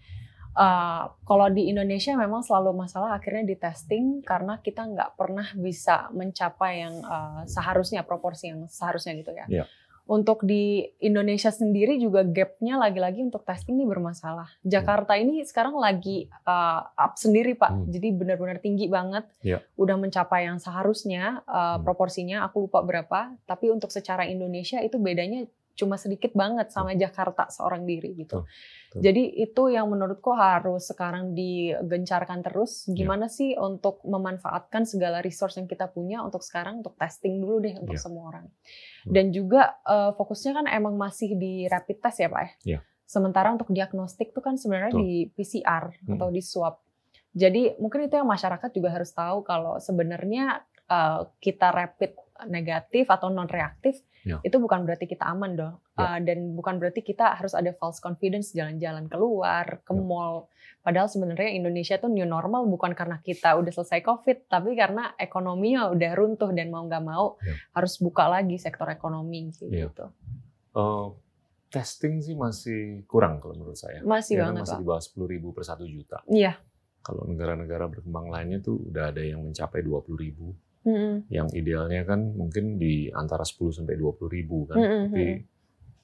Eh, 0.54 1.04
kalau 1.26 1.50
di 1.50 1.66
Indonesia 1.66 2.14
memang 2.14 2.46
selalu 2.46 2.78
masalah 2.78 3.18
akhirnya 3.18 3.42
di 3.42 3.58
testing 3.58 4.22
karena 4.22 4.62
kita 4.62 4.86
nggak 4.86 5.18
pernah 5.18 5.50
bisa 5.58 6.14
mencapai 6.14 6.86
yang 6.86 6.96
eh, 7.02 7.42
seharusnya 7.50 8.06
proporsi 8.06 8.54
yang 8.54 8.70
seharusnya 8.70 9.18
gitu 9.18 9.34
ya. 9.34 9.46
Iya. 9.50 9.66
Untuk 10.04 10.44
di 10.44 10.84
Indonesia 11.00 11.48
sendiri 11.48 11.96
juga 11.96 12.28
gapnya 12.28 12.76
lagi-lagi 12.76 13.24
untuk 13.24 13.48
testing 13.48 13.80
ini 13.80 13.88
bermasalah. 13.88 14.52
Jakarta 14.62 15.16
ini 15.18 15.42
sekarang 15.42 15.74
lagi 15.74 16.30
eh, 16.30 16.82
up 16.86 17.18
sendiri 17.18 17.58
pak, 17.58 17.74
Hmm. 17.74 17.90
jadi 17.90 18.14
benar-benar 18.14 18.62
tinggi 18.62 18.86
banget 18.86 19.26
Iya. 19.42 19.58
udah 19.74 19.98
mencapai 19.98 20.46
yang 20.46 20.62
seharusnya 20.62 21.42
uh, 21.50 21.80
Hmm. 21.80 21.88
proporsinya 21.88 22.46
aku 22.46 22.70
lupa 22.70 22.86
berapa 22.86 23.34
tapi 23.50 23.74
untuk 23.74 23.90
secara 23.90 24.30
Indonesia 24.30 24.78
itu 24.86 25.02
bedanya 25.02 25.50
cuma 25.74 25.98
sedikit 25.98 26.30
banget 26.38 26.70
sama 26.70 26.94
Jakarta 26.94 27.50
seorang 27.50 27.82
diri 27.84 28.14
gitu. 28.14 28.46
Betul, 28.46 28.50
betul. 28.94 29.02
Jadi 29.02 29.24
itu 29.42 29.64
yang 29.74 29.90
menurutku 29.90 30.30
harus 30.38 30.86
sekarang 30.86 31.34
digencarkan 31.34 32.46
terus. 32.46 32.86
Iya. 32.86 32.94
Gimana 33.04 33.26
sih 33.26 33.58
untuk 33.58 34.06
memanfaatkan 34.06 34.86
segala 34.86 35.20
resource 35.26 35.58
yang 35.58 35.66
kita 35.66 35.90
punya 35.90 36.22
untuk 36.22 36.46
sekarang 36.46 36.86
untuk 36.86 36.94
testing 36.94 37.42
dulu 37.42 37.58
deh 37.66 37.74
untuk 37.74 37.98
Iya. 37.98 38.04
semua 38.06 38.24
orang. 38.30 38.46
Dan 39.04 39.34
juga 39.34 39.82
uh, 39.84 40.14
fokusnya 40.14 40.52
kan 40.62 40.66
emang 40.70 40.94
masih 40.94 41.34
di 41.36 41.66
rapid 41.66 41.98
test 42.00 42.22
ya 42.22 42.30
Pak 42.30 42.42
ya. 42.42 42.52
Iya. 42.64 42.80
Sementara 43.04 43.50
untuk 43.52 43.70
diagnostik 43.74 44.32
tuh 44.32 44.42
kan 44.46 44.56
sebenarnya 44.56 44.94
Betul. 44.94 45.04
di 45.06 45.14
PCR 45.34 45.84
Hmm. 46.06 46.14
atau 46.18 46.28
di 46.30 46.42
swab. 46.42 46.78
Jadi 47.34 47.82
mungkin 47.82 48.06
itu 48.06 48.14
yang 48.14 48.30
masyarakat 48.30 48.70
juga 48.70 48.94
harus 48.94 49.10
tahu 49.10 49.42
kalau 49.42 49.82
sebenarnya 49.82 50.62
uh, 50.86 51.26
kita 51.42 51.74
rapid 51.74 52.14
negatif 52.44 53.06
atau 53.08 53.28
non 53.28 53.46
reaktif 53.46 54.02
Ya. 54.24 54.40
itu 54.40 54.56
bukan 54.56 54.82
berarti 54.82 55.04
kita 55.04 55.28
aman 55.28 55.52
dong 55.54 55.76
Ya. 55.94 56.16
Uh, 56.16 56.20
dan 56.22 56.56
bukan 56.56 56.80
berarti 56.80 57.04
kita 57.04 57.36
harus 57.36 57.52
ada 57.52 57.70
false 57.72 58.00
confidence 58.00 58.50
jalan-jalan 58.52 59.06
keluar 59.06 59.80
ke 59.80 59.92
Ya. 59.92 60.00
mall 60.00 60.48
padahal 60.80 61.06
sebenarnya 61.06 61.52
Indonesia 61.52 61.96
tuh 61.98 62.08
new 62.08 62.24
normal 62.24 62.64
bukan 62.66 62.92
karena 62.92 63.20
kita 63.20 63.54
udah 63.54 63.70
selesai 63.70 64.00
covid 64.00 64.48
tapi 64.48 64.74
karena 64.74 65.12
ekonominya 65.14 65.92
udah 65.92 66.12
runtuh 66.14 66.50
dan 66.50 66.68
mau 66.68 66.82
nggak 66.82 67.04
mau 67.04 67.36
Ya. 67.40 67.54
harus 67.74 68.00
buka 68.00 68.26
lagi 68.26 68.56
sektor 68.56 68.88
ekonomi 68.88 69.52
Ya. 69.62 69.88
gitu 69.88 70.08
Eh, 70.72 71.08
testing 71.70 72.18
sih 72.18 72.34
masih 72.34 73.04
kurang 73.04 73.38
kalau 73.38 73.54
menurut 73.54 73.76
saya. 73.76 74.00
masih 74.02 74.38
Ya 74.38 74.46
kan, 74.46 74.56
banget 74.56 74.62
masih 74.64 74.78
di 74.80 74.86
bawah 74.86 75.04
10 75.04 75.28
ribu 75.28 75.48
per 75.52 75.64
1 75.64 75.84
juta. 75.86 76.24
iya 76.28 76.58
Kalau 77.02 77.28
negara-negara 77.28 77.92
berkembang 77.92 78.32
lainnya 78.32 78.58
tuh 78.58 78.80
udah 78.80 79.12
ada 79.12 79.20
yang 79.20 79.44
mencapai 79.44 79.84
20 79.84 80.16
ribu. 80.16 80.56
Mm-mm. 80.84 81.28
Yang 81.32 81.48
idealnya 81.56 82.02
kan 82.04 82.36
mungkin 82.36 82.76
di 82.76 83.08
antara 83.10 83.44
10 83.44 83.72
sampai 83.82 83.96
20 83.96 84.28
ribu 84.28 84.68
kan. 84.68 84.78
Mm-mm, 84.78 85.04
Tapi 85.10 85.24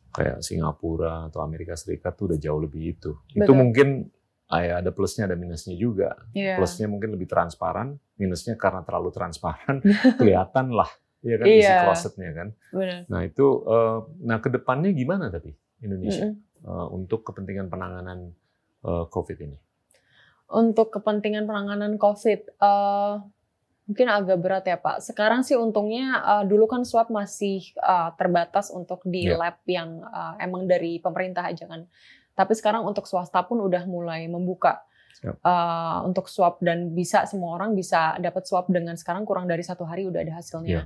kayak 0.09 0.37
Singapura 0.41 1.27
atau 1.27 1.43
Amerika 1.43 1.75
Serikat 1.75 2.15
tuh 2.15 2.33
udah 2.33 2.39
jauh 2.39 2.59
lebih 2.59 2.97
itu. 2.97 3.11
Itu 3.29 3.43
Betul. 3.43 3.55
mungkin 3.55 3.87
ah, 4.49 4.61
ya 4.65 4.73
ada 4.81 4.89
plusnya 4.89 5.29
ada 5.29 5.37
minusnya 5.37 5.77
juga. 5.77 6.17
Iya. 6.33 6.57
Plusnya 6.57 6.89
mungkin 6.89 7.13
lebih 7.13 7.29
transparan, 7.29 7.99
minusnya 8.17 8.57
karena 8.57 8.81
terlalu 8.81 9.13
transparan 9.13 9.83
kelihatan 10.19 10.73
lah. 10.73 10.89
Ya 11.19 11.35
kan 11.35 11.45
isi 11.45 11.59
Iya. 11.67 11.83
klosetnya 11.83 12.31
kan. 12.31 12.47
benar 12.71 13.03
Nah 13.11 13.21
itu, 13.27 13.45
eh, 13.67 13.97
nah 14.23 14.39
ke 14.39 14.47
depannya 14.47 14.95
gimana 14.95 15.27
tapi 15.27 15.51
Indonesia 15.83 16.31
Mm-mm. 16.31 16.63
eh, 16.65 16.87
untuk 16.89 17.27
kepentingan 17.27 17.67
penanganan 17.67 18.31
eh, 18.83 19.05
COVID 19.07 19.39
ini? 19.43 19.57
untuk 20.49 20.89
kepentingan 20.89 21.45
penanganan 21.45 22.01
COVID, 22.01 22.57
eh, 22.57 23.13
mungkin 23.89 24.05
agak 24.05 24.37
berat 24.37 24.65
ya 24.69 24.77
Pak. 24.77 25.01
Sekarang 25.01 25.41
sih 25.41 25.57
untungnya 25.57 26.07
eh, 26.21 26.43
dulu 26.45 26.69
kan 26.69 26.85
swab 26.85 27.09
masih 27.09 27.73
eh, 27.73 28.09
terbatas 28.13 28.69
untuk 28.69 29.01
di 29.01 29.25
Iya. 29.25 29.41
lab 29.41 29.57
yang 29.65 30.05
eh, 30.05 30.45
emang 30.45 30.69
dari 30.69 31.01
pemerintah 31.01 31.49
aja 31.49 31.65
kan. 31.65 31.89
Tapi 32.37 32.53
sekarang 32.53 32.85
untuk 32.85 33.09
swasta 33.09 33.41
pun 33.43 33.59
udah 33.59 33.83
mulai 33.83 34.29
membuka 34.29 34.85
Siap. 35.17 35.41
eh, 35.41 35.97
untuk 36.05 36.29
swab 36.29 36.61
dan 36.61 36.93
bisa 36.93 37.25
semua 37.25 37.57
orang 37.57 37.73
bisa 37.73 38.13
dapat 38.21 38.45
swab 38.45 38.69
dengan 38.69 38.93
sekarang 38.93 39.25
kurang 39.25 39.49
dari 39.49 39.65
satu 39.65 39.83
hari 39.83 40.05
udah 40.05 40.21
ada 40.21 40.37
hasilnya. 40.37 40.69
Iya. 40.69 40.83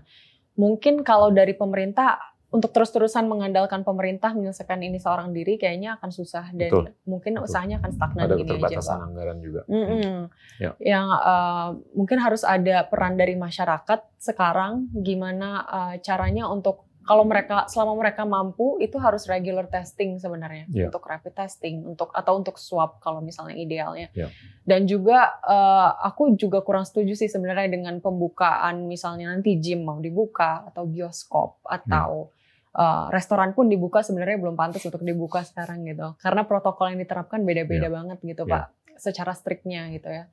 Mungkin 0.56 1.04
kalau 1.04 1.28
dari 1.28 1.54
pemerintah 1.54 2.33
untuk 2.54 2.70
terus-terusan 2.70 3.26
mengandalkan 3.26 3.82
pemerintah 3.82 4.30
menyelesaikan 4.38 4.78
ini 4.80 5.02
seorang 5.02 5.34
diri 5.34 5.58
kayaknya 5.58 5.98
akan 5.98 6.14
susah 6.14 6.54
dan 6.54 6.70
Betul. 6.70 6.86
mungkin 7.10 7.32
Betul. 7.36 7.46
usahanya 7.50 7.82
akan 7.82 7.92
stagnan 7.92 8.24
Ada 8.30 8.36
gini 8.38 8.46
aja 8.46 8.54
keterbatasan 8.54 8.94
Pak. 8.94 9.08
anggaran 9.10 9.38
juga. 9.42 9.62
Mm-mm. 9.66 10.18
Ya. 10.62 10.72
Yang 10.78 11.08
eh, 11.18 11.68
mungkin 11.98 12.18
harus 12.22 12.44
ada 12.46 12.86
peran 12.86 13.18
dari 13.18 13.34
masyarakat 13.34 14.00
sekarang 14.22 14.94
gimana 14.94 15.50
eh, 15.66 15.96
caranya 16.06 16.46
untuk 16.46 16.86
kalau 17.04 17.28
mereka 17.28 17.68
selama 17.68 18.00
mereka 18.00 18.24
mampu 18.24 18.80
itu 18.80 18.96
harus 18.96 19.28
regular 19.28 19.68
testing 19.68 20.24
sebenarnya 20.24 20.72
Ya. 20.72 20.88
untuk 20.88 21.04
rapid 21.04 21.36
testing 21.36 21.84
untuk 21.84 22.16
atau 22.16 22.40
untuk 22.40 22.56
swab 22.56 23.02
kalau 23.04 23.20
misalnya 23.20 23.58
idealnya. 23.58 24.08
Ya. 24.14 24.30
Dan 24.62 24.86
juga 24.86 25.42
eh, 25.42 25.90
aku 26.06 26.38
juga 26.38 26.62
kurang 26.62 26.86
setuju 26.86 27.18
sih 27.18 27.28
sebenarnya 27.28 27.68
dengan 27.68 27.98
pembukaan 28.00 28.86
misalnya 28.86 29.34
nanti 29.34 29.58
gym 29.58 29.84
mau 29.84 29.98
dibuka 30.00 30.64
atau 30.70 30.86
bioskop 30.86 31.60
atau 31.66 32.30
eh, 32.74 33.06
restoran 33.10 33.52
pun 33.52 33.66
dibuka 33.66 34.00
sebenarnya 34.00 34.38
belum 34.38 34.54
pantas 34.54 34.82
untuk 34.82 35.02
dibuka 35.02 35.42
sekarang 35.42 35.84
gitu. 35.84 36.18
Karena 36.18 36.42
protokol 36.44 36.90
yang 36.90 37.00
diterapkan 37.00 37.42
beda-beda 37.42 37.88
banget 37.88 38.18
gitu, 38.20 38.44
Ya. 38.44 38.52
Pak. 38.52 38.64
Secara 38.96 39.32
striknya 39.32 39.90
gitu 39.90 40.08
ya. 40.08 40.26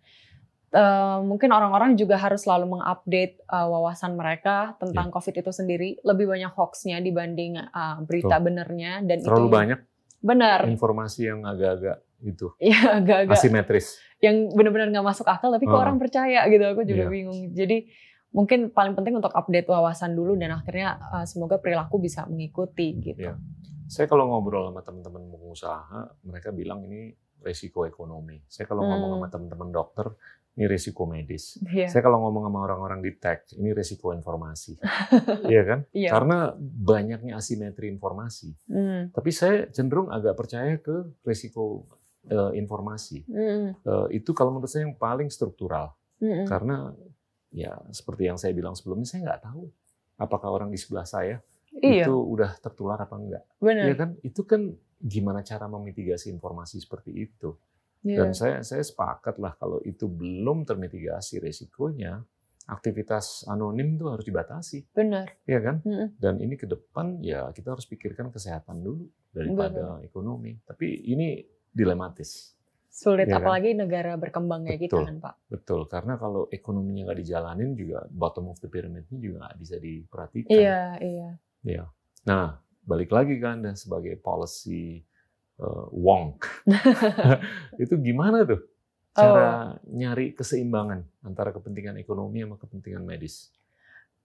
Eh, 0.71 1.19
mungkin 1.21 1.51
orang-orang 1.51 1.95
juga 1.95 2.15
harus 2.15 2.45
selalu 2.45 2.79
mengupdate 2.79 3.43
eh, 3.43 3.67
wawasan 3.67 4.15
mereka 4.15 4.79
tentang 4.79 5.11
COVID 5.11 5.35
itu 5.37 5.51
sendiri. 5.51 5.99
Lebih 6.01 6.27
banyak 6.27 6.53
hoaxnya 6.53 6.99
dibanding 6.99 7.59
eh, 7.59 7.97
berita 8.01 8.39
benernya 8.39 9.03
dan 9.03 9.19
Terlalu 9.19 9.43
itu 9.43 9.51
banyak 9.53 9.79
benar. 10.21 10.61
informasi 10.65 11.27
yang 11.27 11.43
agak-agak 11.43 11.99
itu 12.21 12.53
Ya 12.63 12.77
agak-agak 12.95 13.35
asimetris. 13.35 13.97
yang 14.21 14.53
benar-benar 14.53 14.93
nggak 14.93 15.07
masuk 15.07 15.25
akal 15.25 15.49
tapi 15.49 15.65
kok 15.65 15.73
Oh. 15.73 15.81
orang 15.81 15.97
percaya 15.97 16.45
gitu 16.47 16.61
aku 16.63 16.85
juga 16.85 17.03
Iya. 17.03 17.11
bingung 17.11 17.41
jadi 17.51 17.89
mungkin 18.31 18.71
paling 18.71 18.95
penting 18.95 19.19
untuk 19.19 19.31
update 19.31 19.67
wawasan 19.67 20.15
dulu 20.15 20.35
dan 20.35 20.55
akhirnya 20.55 20.99
uh, 21.11 21.27
semoga 21.27 21.59
perilaku 21.59 21.99
bisa 21.99 22.25
mengikuti 22.25 22.95
gitu 22.97 23.21
Iya. 23.21 23.35
Saya 23.87 24.07
kalau 24.07 24.31
ngobrol 24.31 24.71
sama 24.71 24.87
teman-teman 24.87 25.27
pengusaha, 25.27 26.23
mereka 26.23 26.55
bilang 26.55 26.87
ini 26.87 27.11
resiko 27.43 27.83
ekonomi. 27.83 28.39
Saya 28.47 28.71
kalau 28.71 28.87
Hmm. 28.87 28.95
ngomong 28.95 29.19
sama 29.19 29.29
teman-teman 29.29 29.69
dokter, 29.75 30.07
ini 30.55 30.71
resiko 30.71 31.11
medis. 31.11 31.59
Iya. 31.59 31.91
Saya 31.91 31.99
kalau 31.99 32.23
ngomong 32.23 32.47
sama 32.47 32.71
orang-orang 32.71 33.03
di 33.03 33.19
tech, 33.19 33.51
ini 33.59 33.75
resiko 33.75 34.15
informasi. 34.15 34.79
Iya 35.51 35.63
kan? 35.67 35.79
Iya. 35.91 36.07
Karena 36.07 36.55
banyaknya 36.61 37.35
asimetri 37.35 37.91
informasi. 37.91 38.55
Hmm. 38.71 39.11
Tapi 39.11 39.31
saya 39.35 39.67
cenderung 39.67 40.07
agak 40.07 40.39
percaya 40.39 40.79
ke 40.79 41.11
resiko 41.27 41.91
eh, 42.23 42.53
informasi. 42.55 43.27
Eh, 43.27 43.75
itu 44.15 44.31
kalau 44.31 44.55
menurut 44.55 44.71
saya 44.71 44.87
yang 44.87 44.95
paling 44.95 45.35
struktural. 45.35 45.99
Hmm. 46.23 46.47
Karena 46.47 46.95
ya 47.51 47.75
seperti 47.91 48.31
yang 48.31 48.39
saya 48.39 48.55
bilang 48.55 48.75
sebelumnya, 48.79 49.07
saya 49.07 49.27
nggak 49.27 49.43
tahu 49.51 49.67
apakah 50.17 50.49
orang 50.53 50.71
di 50.71 50.79
sebelah 50.79 51.07
saya 51.07 51.39
Iya, 51.71 52.11
itu 52.11 52.15
udah 52.19 52.59
tertular 52.59 52.99
apa 52.99 53.15
enggak. 53.15 53.47
benar. 53.63 53.87
Ya 53.87 53.95
kan? 53.95 54.19
Itu 54.27 54.43
kan 54.43 54.75
gimana 54.99 55.41
cara 55.47 55.71
memitigasi 55.71 56.35
informasi 56.35 56.83
seperti 56.83 57.15
itu. 57.15 57.55
Iya. 58.03 58.27
Dan 58.27 58.31
saya 58.35 58.67
saya 58.67 58.83
sepakat 58.83 59.39
lah 59.39 59.55
kalau 59.55 59.79
itu 59.87 60.11
belum 60.11 60.67
termitigasi 60.67 61.39
resikonya, 61.39 62.27
aktivitas 62.67 63.47
anonim 63.47 63.95
itu 63.95 64.07
harus 64.11 64.27
dibatasi, 64.27 64.91
Benar. 64.91 65.31
ya 65.47 65.63
kan? 65.63 65.79
Mm-mm. 65.87 66.19
Dan 66.19 66.43
ini 66.43 66.59
ke 66.59 66.67
depan 66.67 67.23
ya 67.23 67.55
kita 67.55 67.79
harus 67.79 67.87
pikirkan 67.87 68.35
kesehatan 68.35 68.83
dulu 68.83 69.07
daripada 69.31 70.03
ekonomi. 70.03 70.59
Tapi 70.67 71.07
ini 71.07 71.39
dilematis, 71.71 72.59
Sulit, 72.91 73.31
Iya 73.31 73.39
kan? 73.39 73.47
apalagi 73.47 73.71
negara 73.79 74.19
berkembang 74.19 74.67
kayak 74.67 74.91
Betul. 74.91 75.07
kan, 75.07 75.17
Pak. 75.23 75.35
betul. 75.47 75.81
Karena 75.87 76.19
kalau 76.19 76.51
ekonominya 76.51 77.07
nggak 77.07 77.21
dijalanin 77.23 77.79
juga 77.79 78.03
bottom 78.11 78.51
of 78.51 78.59
the 78.59 78.67
pyramid-nya 78.67 79.19
juga 79.23 79.37
nggak 79.47 79.57
bisa 79.63 79.77
diperhatikan. 79.79 80.51
Iya, 80.51 80.83
iya. 80.99 81.31
Iya. 81.63 81.85
Nah, 82.27 82.59
balik 82.83 83.15
lagi 83.15 83.39
ke 83.39 83.47
Anda 83.47 83.79
sebagai 83.79 84.19
policy 84.19 85.07
uh, 85.63 85.87
wonk. 85.95 86.51
itu 87.83 87.95
gimana 88.03 88.43
tuh 88.43 88.61
cara 89.15 89.75
nyari 89.87 90.35
keseimbangan 90.35 91.03
antara 91.27 91.51
kepentingan 91.55 91.99
ekonomi 92.03 92.43
sama 92.43 92.57
kepentingan 92.59 93.07
medis? 93.07 93.55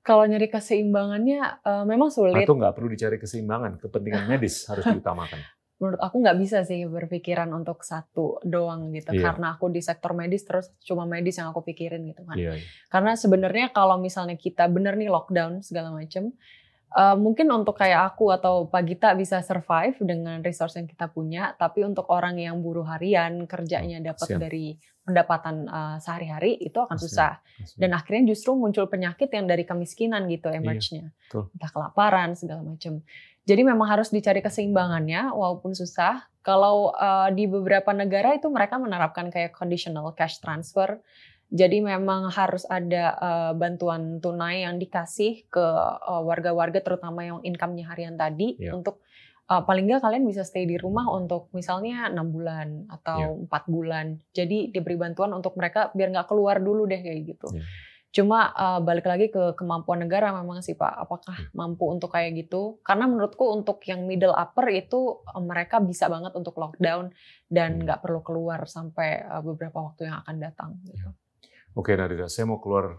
Kalau 0.06 0.22
nyari 0.30 0.46
keseimbangannya 0.54 1.66
eh, 1.66 1.84
memang 1.90 2.14
sulit. 2.14 2.46
Atau 2.46 2.54
nggak 2.54 2.78
perlu 2.78 2.94
dicari 2.94 3.18
keseimbangan, 3.18 3.82
kepentingan 3.82 4.30
medis 4.30 4.70
harus 4.70 4.86
diutamakan. 4.94 5.42
Menurut 5.76 6.00
aku 6.00 6.24
nggak 6.24 6.38
bisa 6.40 6.64
sih 6.64 6.88
berpikiran 6.88 7.52
untuk 7.52 7.84
satu 7.84 8.40
doang 8.48 8.96
gitu. 8.96 9.12
Iya. 9.12 9.28
Karena 9.28 9.60
aku 9.60 9.68
di 9.68 9.84
sektor 9.84 10.16
medis 10.16 10.48
terus 10.48 10.72
cuma 10.88 11.04
medis 11.04 11.36
yang 11.36 11.52
aku 11.52 11.68
pikirin 11.68 12.00
gitu 12.08 12.24
kan. 12.24 12.40
Iya, 12.40 12.56
iya. 12.56 12.66
Karena 12.88 13.20
sebenarnya 13.20 13.76
kalau 13.76 14.00
misalnya 14.00 14.40
kita 14.40 14.72
bener 14.72 14.96
nih 14.96 15.12
lockdown 15.12 15.60
segala 15.60 15.92
macem, 15.92 16.32
eh, 16.96 17.16
mungkin 17.20 17.52
untuk 17.52 17.76
kayak 17.76 18.16
aku 18.16 18.32
atau 18.32 18.72
Pak 18.72 18.84
Gita 18.88 19.12
bisa 19.20 19.44
survive 19.44 20.00
dengan 20.00 20.40
resource 20.40 20.80
yang 20.80 20.88
kita 20.88 21.12
punya, 21.12 21.52
tapi 21.60 21.84
untuk 21.84 22.08
orang 22.08 22.40
yang 22.40 22.64
buruh 22.64 22.88
harian 22.88 23.44
kerjanya 23.44 24.00
dapat 24.00 24.32
kasihan. 24.32 24.40
dari 24.40 24.80
pendapatan 25.06 25.68
eh, 25.68 25.98
sehari-hari 26.00 26.56
itu 26.64 26.80
akan 26.80 26.96
susah. 26.98 27.44
Dan 27.76 27.92
akhirnya 27.94 28.32
justru 28.32 28.56
muncul 28.56 28.88
penyakit 28.88 29.28
yang 29.28 29.44
dari 29.46 29.68
kemiskinan 29.68 30.24
gitu 30.32 30.48
emerge-nya. 30.50 31.12
Iya, 31.12 31.20
betul. 31.28 31.44
Entah 31.52 31.72
kelaparan 31.76 32.30
segala 32.34 32.64
macam. 32.64 33.04
Jadi 33.46 33.62
memang 33.62 33.86
harus 33.86 34.10
dicari 34.10 34.42
keseimbangannya 34.42 35.30
walaupun 35.30 35.78
susah. 35.78 36.26
Kalau 36.42 36.94
eh, 36.94 37.30
di 37.38 37.46
beberapa 37.46 37.94
negara 37.94 38.34
itu 38.34 38.50
mereka 38.50 38.82
menerapkan 38.82 39.30
kayak 39.30 39.54
conditional 39.54 40.14
cash 40.18 40.42
transfer. 40.42 40.98
Jadi 41.54 41.78
memang 41.78 42.34
harus 42.34 42.66
ada 42.66 43.14
eh, 43.22 43.52
bantuan 43.54 44.18
tunai 44.18 44.66
yang 44.66 44.82
dikasih 44.82 45.46
ke 45.46 45.66
eh, 46.02 46.22
warga-warga 46.26 46.82
terutama 46.82 47.22
yang 47.22 47.40
income-nya 47.46 47.86
harian 47.94 48.18
tadi 48.18 48.58
Iya. 48.58 48.74
untuk 48.74 49.06
eh, 49.46 49.62
paling 49.62 49.86
nggak 49.86 50.02
kalian 50.02 50.26
bisa 50.26 50.42
stay 50.42 50.66
di 50.66 50.82
rumah 50.82 51.06
untuk 51.14 51.54
misalnya 51.54 52.10
enam 52.10 52.34
bulan 52.34 52.90
Iya. 52.90 52.98
atau 52.98 53.46
empat 53.46 53.64
bulan. 53.70 54.18
Jadi 54.34 54.74
diberi 54.74 54.98
bantuan 54.98 55.38
untuk 55.38 55.54
mereka 55.54 55.94
biar 55.94 56.10
nggak 56.10 56.26
keluar 56.30 56.58
dulu 56.58 56.90
deh 56.90 56.98
kayak 56.98 57.22
gitu. 57.30 57.54
Iya. 57.54 57.62
Cuma 58.16 58.48
eh, 58.48 58.80
balik 58.80 59.04
lagi 59.04 59.28
ke 59.28 59.52
kemampuan 59.54 60.00
negara 60.00 60.32
memang 60.32 60.64
sih 60.64 60.72
Pak, 60.74 61.04
apakah 61.04 61.36
Hmm. 61.36 61.52
mampu 61.52 61.84
untuk 61.86 62.08
kayak 62.10 62.32
gitu? 62.40 62.80
Karena 62.80 63.06
menurutku 63.06 63.44
untuk 63.52 63.84
yang 63.84 64.08
middle 64.08 64.32
upper 64.32 64.72
itu 64.72 65.20
eh, 65.22 65.44
mereka 65.44 65.84
bisa 65.84 66.08
banget 66.08 66.32
untuk 66.32 66.56
lockdown 66.56 67.12
dan 67.46 67.70
Hmm. 67.76 67.84
nggak 67.84 68.00
perlu 68.00 68.24
keluar 68.24 68.64
sampai 68.66 69.20
eh, 69.20 69.42
beberapa 69.44 69.84
waktu 69.84 70.08
yang 70.08 70.24
akan 70.24 70.36
datang. 70.40 70.70
Gitu. 70.82 71.12
Oke, 71.76 71.92
Nadira, 71.94 72.32
saya 72.32 72.48
mau 72.48 72.58
keluar 72.58 72.96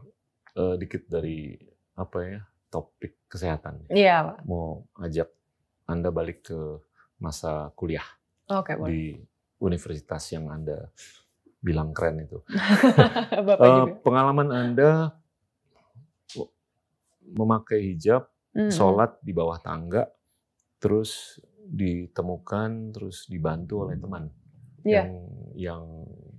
eh, 0.53 0.77
dikit 0.77 1.05
dari 1.07 1.57
apa 1.97 2.19
ya 2.21 2.41
topik 2.69 3.25
kesehatan. 3.27 3.89
Iya 3.89 4.21
Pak. 4.23 4.39
Mau 4.45 4.85
ajak 4.97 5.33
Anda 5.87 6.13
balik 6.13 6.45
ke 6.45 6.61
masa 7.17 7.73
kuliah 7.73 8.05
Oke 8.47 8.77
boleh. 8.77 8.93
di 8.93 9.01
universitas 9.59 10.21
yang 10.29 10.53
Anda 10.53 10.93
bilang 11.67 11.91
keren 11.91 12.23
itu. 12.23 12.39
Bapak 13.47 13.67
juga. 13.67 13.93
pengalaman 14.07 14.49
Anda 14.49 14.91
memakai 17.27 17.83
hijab, 17.85 18.31
Mm-mm. 18.55 18.71
sholat 18.71 19.19
di 19.21 19.35
bawah 19.35 19.59
tangga, 19.59 20.07
terus 20.79 21.43
ditemukan, 21.67 22.95
terus 22.95 23.27
dibantu 23.27 23.83
oleh 23.83 23.99
teman 23.99 24.31
Iya. 24.87 25.03
yang 25.03 25.11
yang 25.59 25.83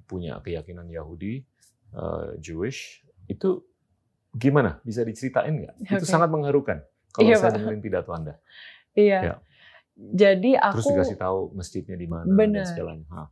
punya 0.07 0.39
keyakinan 0.39 0.87
Yahudi, 0.87 1.43
eh, 1.91 2.27
Jewish, 2.39 3.03
itu 3.27 3.59
gimana? 4.31 4.79
Bisa 4.81 5.03
diceritain 5.03 5.51
nggak? 5.51 5.75
Itu 5.83 5.99
Oke. 5.99 6.07
sangat 6.07 6.31
mengharukan 6.31 6.79
kalau 7.11 7.27
Iya, 7.27 7.35
saya 7.35 7.51
Pak. 7.51 7.59
dengerin 7.59 7.81
pidato 7.83 8.11
Anda. 8.15 8.39
Iya. 8.95 9.19
Ya. 9.19 9.35
Jadi 9.97 10.55
Terus 10.55 10.77
aku 10.79 10.89
dikasih 10.93 11.17
tahu 11.17 11.39
masjidnya 11.51 11.97
di 11.97 12.07
mana 12.07 12.29
Bener. 12.29 12.63
dan 12.63 12.69
segalanya. 12.69 13.05
Hah, 13.11 13.27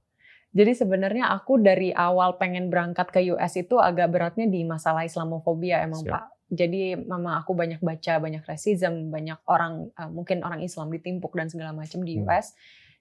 Jadi 0.56 0.72
sebenarnya 0.72 1.36
aku 1.36 1.60
dari 1.60 1.92
awal 1.92 2.40
pengen 2.40 2.72
berangkat 2.72 3.12
ke 3.12 3.20
US 3.36 3.60
itu 3.60 3.76
agak 3.76 4.08
beratnya 4.08 4.48
di 4.48 4.64
masalah 4.64 5.04
Islamofobia 5.04 5.84
emang 5.84 6.08
Siap. 6.08 6.14
Pak. 6.16 6.24
Jadi 6.56 6.96
memang 6.96 7.36
aku 7.44 7.52
banyak 7.52 7.84
baca 7.84 8.14
banyak 8.24 8.44
racism, 8.48 9.12
banyak 9.12 9.36
orang 9.52 9.92
eh, 9.92 10.08
mungkin 10.08 10.48
orang 10.48 10.64
Islam 10.64 10.88
ditimpuk 10.96 11.36
dan 11.36 11.52
segala 11.52 11.76
macam 11.76 12.08
di 12.08 12.16
Hmm. 12.16 12.24
US. 12.24 12.56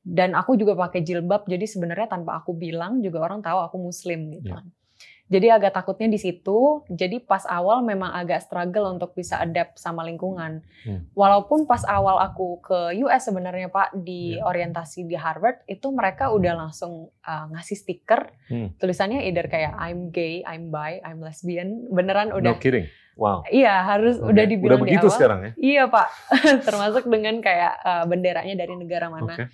Dan 0.05 0.37
aku 0.37 0.61
juga 0.61 0.77
pakai 0.77 1.01
jilbab, 1.01 1.49
jadi 1.49 1.65
sebenarnya 1.65 2.13
tanpa 2.13 2.37
aku 2.37 2.53
bilang 2.53 3.01
juga 3.01 3.25
orang 3.25 3.41
tahu 3.41 3.57
aku 3.65 3.77
Muslim 3.89 4.37
gitu 4.37 4.53
Ya. 4.53 4.61
Jadi 5.25 5.49
agak 5.49 5.73
takutnya 5.73 6.07
di 6.07 6.17
situ. 6.17 6.85
Jadi 6.87 7.17
pas 7.19 7.43
awal 7.45 7.81
memang 7.81 8.13
agak 8.13 8.41
struggle 8.41 8.89
untuk 8.89 9.13
bisa 9.13 9.39
adapt 9.39 9.77
sama 9.77 10.03
lingkungan. 10.03 10.61
Hmm. 10.83 11.09
Walaupun 11.11 11.65
pas 11.65 11.81
awal 11.83 12.21
aku 12.21 12.61
ke 12.61 12.79
US 13.01 13.25
sebenarnya 13.25 13.67
Pak 13.67 13.97
di 13.97 14.37
Ya. 14.37 14.45
orientasi 14.45 15.03
di 15.03 15.15
Harvard 15.15 15.65
itu 15.65 15.89
mereka 15.89 16.29
udah 16.29 16.53
langsung 16.59 16.93
uh, 17.21 17.45
ngasih 17.51 17.75
stiker 17.75 18.37
Hmm. 18.45 18.77
tulisannya 18.77 19.25
either 19.25 19.47
kayak 19.47 19.73
I'm 19.75 20.09
gay, 20.09 20.45
I'm 20.45 20.69
bi, 20.69 21.01
I'm 21.01 21.19
lesbian. 21.19 21.89
Beneran 21.89 22.29
No 22.29 22.39
udah 22.39 22.55
kidding. 22.55 22.85
Wow. 23.15 23.47
iya 23.49 23.81
harus 23.81 24.19
Oke. 24.19 24.29
udah 24.29 24.45
dibilang 24.45 24.77
Udah 24.77 24.85
begitu 24.85 24.99
di 24.99 25.07
awal. 25.07 25.15
sekarang 25.15 25.39
ya? 25.41 25.53
Iya 25.57 25.83
Pak, 25.87 26.09
termasuk 26.67 27.05
dengan 27.07 27.39
kayak 27.39 27.75
uh, 27.81 28.05
benderanya 28.05 28.55
dari 28.55 28.75
negara 28.75 29.07
mana. 29.07 29.33
Oke. 29.33 29.45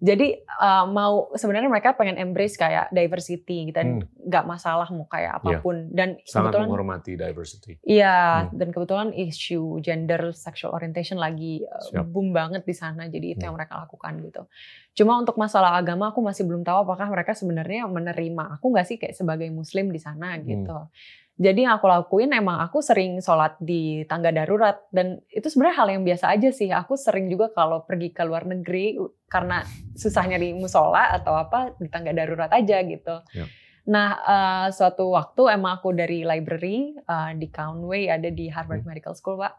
Jadi 0.00 0.32
uh, 0.56 0.88
mau 0.88 1.28
sebenarnya 1.36 1.68
mereka 1.68 1.92
pengen 1.92 2.16
embrace 2.16 2.56
kayak 2.56 2.88
diversity 2.88 3.68
gitu 3.68 3.76
dan 3.76 4.00
Hmm. 4.00 4.08
nggak 4.08 4.44
masalah 4.44 4.88
mau 4.88 5.04
kayak 5.04 5.44
apa 5.44 5.60
pun 5.60 5.92
dan 5.92 6.16
Sangat 6.24 6.56
kebetulan 6.56 6.66
menghormati 6.66 7.12
diversity. 7.14 7.72
Iya, 7.84 8.48
Hmm. 8.48 8.56
dan 8.56 8.68
kebetulan 8.70 9.08
isu 9.12 9.60
gender 9.78 10.32
sexual 10.32 10.72
orientation 10.72 11.20
lagi 11.20 11.60
uh, 11.62 11.84
Siap. 11.84 12.08
boom 12.08 12.32
banget 12.32 12.64
di 12.64 12.72
sana, 12.72 13.06
jadi 13.06 13.36
itu 13.36 13.38
Hmm. 13.38 13.52
yang 13.52 13.56
mereka 13.60 13.76
lakukan 13.78 14.16
gitu. 14.20 14.48
Cuma 14.94 15.20
untuk 15.20 15.36
masalah 15.36 15.76
agama 15.76 16.08
aku 16.08 16.20
masih 16.20 16.48
belum 16.48 16.64
tahu 16.64 16.82
apakah 16.82 17.06
mereka 17.06 17.36
sebenarnya 17.36 17.84
menerima 17.84 18.56
aku 18.56 18.72
nggak 18.72 18.86
sih 18.86 18.96
kayak 18.96 19.12
sebagai 19.12 19.52
muslim 19.52 19.92
di 19.92 20.00
sana 20.00 20.32
Hmm. 20.34 20.88
Jadi 21.40 21.64
yang 21.64 21.80
aku 21.80 21.88
lakuin 21.88 22.36
emang 22.36 22.60
aku 22.60 22.84
sering 22.84 23.24
sholat 23.24 23.56
di 23.56 24.04
tangga 24.04 24.28
darurat 24.28 24.84
dan 24.92 25.24
itu 25.32 25.48
sebenarnya 25.48 25.76
hal 25.80 25.88
yang 25.88 26.04
biasa 26.04 26.36
aja 26.36 26.52
sih. 26.52 26.68
Aku 26.68 27.00
sering 27.00 27.32
juga 27.32 27.48
kalau 27.56 27.80
pergi 27.88 28.12
ke 28.12 28.20
luar 28.28 28.44
negeri 28.44 29.00
karena 29.24 29.64
susahnya 29.96 30.36
di 30.36 30.52
musola 30.52 31.08
atau 31.16 31.32
apa 31.32 31.72
di 31.80 31.88
tangga 31.88 32.12
darurat 32.12 32.52
aja 32.52 32.84
gitu. 32.84 33.24
Ya. 33.32 33.48
Nah 33.88 34.20
eh, 34.20 34.66
suatu 34.76 35.16
waktu 35.16 35.56
emang 35.56 35.80
aku 35.80 35.96
dari 35.96 36.28
library 36.28 36.92
eh, 37.00 37.32
di 37.32 37.48
Conway 37.48 38.12
ada 38.12 38.28
di 38.28 38.52
Harvard 38.52 38.84
Hmm. 38.84 38.92
Medical 38.92 39.16
School 39.16 39.40
pak. 39.40 39.56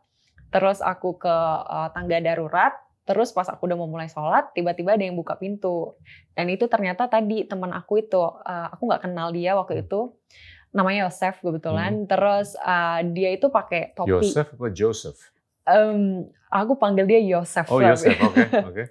Terus 0.54 0.86
aku 0.86 1.18
ke 1.18 1.34
eh, 1.66 1.90
tangga 1.98 2.22
darurat. 2.22 2.78
Terus 3.10 3.34
pas 3.34 3.50
aku 3.50 3.66
udah 3.66 3.74
mau 3.82 3.90
mulai 3.90 4.06
sholat, 4.06 4.54
tiba-tiba 4.54 4.94
ada 4.94 5.02
yang 5.02 5.18
buka 5.18 5.34
pintu. 5.34 5.98
Dan 6.38 6.54
itu 6.54 6.70
ternyata 6.70 7.10
tadi 7.10 7.50
teman 7.50 7.74
aku 7.74 7.98
itu, 7.98 8.22
aku 8.46 8.88
nggak 8.88 9.10
kenal 9.10 9.34
dia 9.34 9.58
waktu 9.58 9.82
itu 9.84 10.14
namanya 10.72 11.08
Yosef 11.08 11.40
kebetulan. 11.40 12.08
Terus 12.08 12.56
uh, 12.58 13.00
dia 13.12 13.32
itu 13.32 13.48
pakai 13.48 13.92
topi. 13.94 14.12
Yosef 14.12 14.56
apa 14.56 14.68
Joseph? 14.72 15.20
Em, 15.64 16.26
aku 16.50 16.74
panggil 16.76 17.06
dia 17.06 17.22
Yosef. 17.22 17.68
Oh. 17.70 17.80
Yosef, 17.80 18.16
oke, 18.18 18.42
oke. 18.72 18.84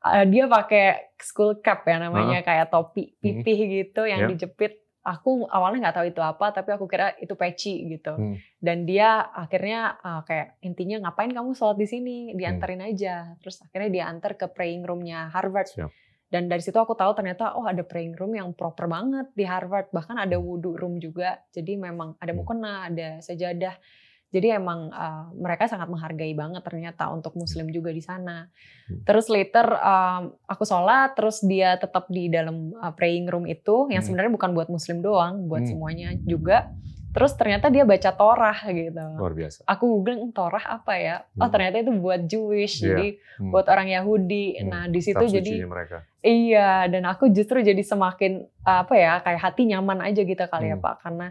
Uh, 0.00 0.24
dia 0.26 0.48
pakai 0.48 1.12
school 1.20 1.60
cap 1.60 1.84
ya 1.84 2.00
namanya 2.00 2.40
kayak 2.40 2.72
topi 2.72 3.12
pipih 3.20 3.58
gitu 3.84 4.08
yang 4.08 4.24
Ya. 4.24 4.28
dijepit. 4.32 4.80
Aku 5.00 5.48
awalnya 5.48 5.88
nggak 5.88 5.96
tahu 5.96 6.06
itu 6.12 6.20
apa, 6.20 6.52
tapi 6.52 6.76
aku 6.76 6.84
kira 6.84 7.16
itu 7.16 7.32
peci 7.32 7.88
gitu. 7.88 8.12
Hmm. 8.12 8.36
Dan 8.60 8.84
dia 8.84 9.32
akhirnya 9.32 9.96
uh, 9.96 10.20
kayak 10.28 10.60
intinya 10.60 11.08
ngapain 11.08 11.32
kamu 11.32 11.56
sholat 11.56 11.80
di 11.80 11.88
sini? 11.88 12.16
Hmm. 12.28 12.36
Dianterin 12.36 12.84
aja. 12.84 13.32
Terus 13.40 13.64
akhirnya 13.64 13.88
diantar 13.88 14.36
ke 14.36 14.44
praying 14.52 14.84
roomnya 14.84 15.32
Harvard. 15.32 15.72
Siap. 15.72 15.88
Dan 16.30 16.46
dari 16.46 16.62
situ 16.62 16.78
aku 16.78 16.94
tahu 16.94 17.10
ternyata 17.18 17.58
oh 17.58 17.66
ada 17.66 17.82
praying 17.82 18.14
room 18.14 18.38
yang 18.38 18.54
proper 18.54 18.86
banget 18.86 19.26
di 19.34 19.42
Harvard. 19.42 19.90
Bahkan 19.90 20.14
ada 20.14 20.38
wudhu 20.38 20.78
room 20.78 21.02
juga. 21.02 21.42
Jadi 21.50 21.74
memang 21.74 22.14
ada 22.22 22.30
Hmm. 22.30 22.38
mukena, 22.38 22.86
ada 22.86 23.18
sajadah. 23.18 23.74
Jadi 24.30 24.46
emang 24.54 24.94
uh, 24.94 25.34
mereka 25.34 25.66
sangat 25.66 25.90
menghargai 25.90 26.30
banget 26.38 26.62
ternyata 26.62 27.10
untuk 27.10 27.34
Muslim 27.34 27.66
juga 27.74 27.90
di 27.90 27.98
sana. 27.98 28.46
Hmm. 28.86 29.02
Terus 29.02 29.26
later 29.26 29.66
um, 29.74 30.22
aku 30.46 30.62
sholat, 30.62 31.18
terus 31.18 31.42
dia 31.42 31.74
tetap 31.74 32.06
di 32.06 32.30
dalam 32.30 32.70
uh, 32.78 32.94
praying 32.94 33.26
room 33.26 33.50
itu, 33.50 33.90
yang 33.90 33.98
Hmm. 33.98 34.06
sebenarnya 34.06 34.30
bukan 34.30 34.54
buat 34.54 34.70
Muslim 34.70 35.02
doang, 35.02 35.50
buat 35.50 35.66
Hmm. 35.66 35.74
semuanya 35.74 36.14
juga. 36.22 36.70
Terus 37.10 37.32
ternyata 37.34 37.66
dia 37.68 37.82
baca 37.82 38.10
Torah 38.12 38.58
gitu. 38.64 39.06
Luar 39.18 39.34
biasa. 39.34 39.66
Aku 39.66 39.84
googling 39.90 40.20
"Hmm, 40.24 40.32
Torah 40.32 40.62
apa 40.62 40.94
ya? 40.94 41.16
Oh 41.34 41.44
Hmm. 41.44 41.50
ternyata 41.50 41.76
itu 41.78 41.92
buat 41.92 42.20
Jewish, 42.22 42.78
Iya. 42.78 42.86
jadi 42.88 43.06
Hmm. 43.36 43.50
buat 43.50 43.66
orang 43.66 43.88
Yahudi. 43.88 44.46
Hmm. 44.56 44.68
Nah 44.68 44.82
di 44.86 45.00
situ 45.00 45.18
jadi 45.20 45.52
mereka. 45.64 46.06
Iya, 46.20 46.86
dan 46.86 47.02
aku 47.04 47.28
justru 47.28 47.58
jadi 47.60 47.80
semakin 47.80 48.44
apa 48.62 48.94
ya 48.94 49.18
kayak 49.20 49.40
hati 49.40 49.66
nyaman 49.66 50.00
aja 50.00 50.20
gitu 50.20 50.44
kali 50.44 50.68
ya 50.68 50.76
Hmm. 50.76 50.84
Pak, 50.84 50.94
karena 51.00 51.26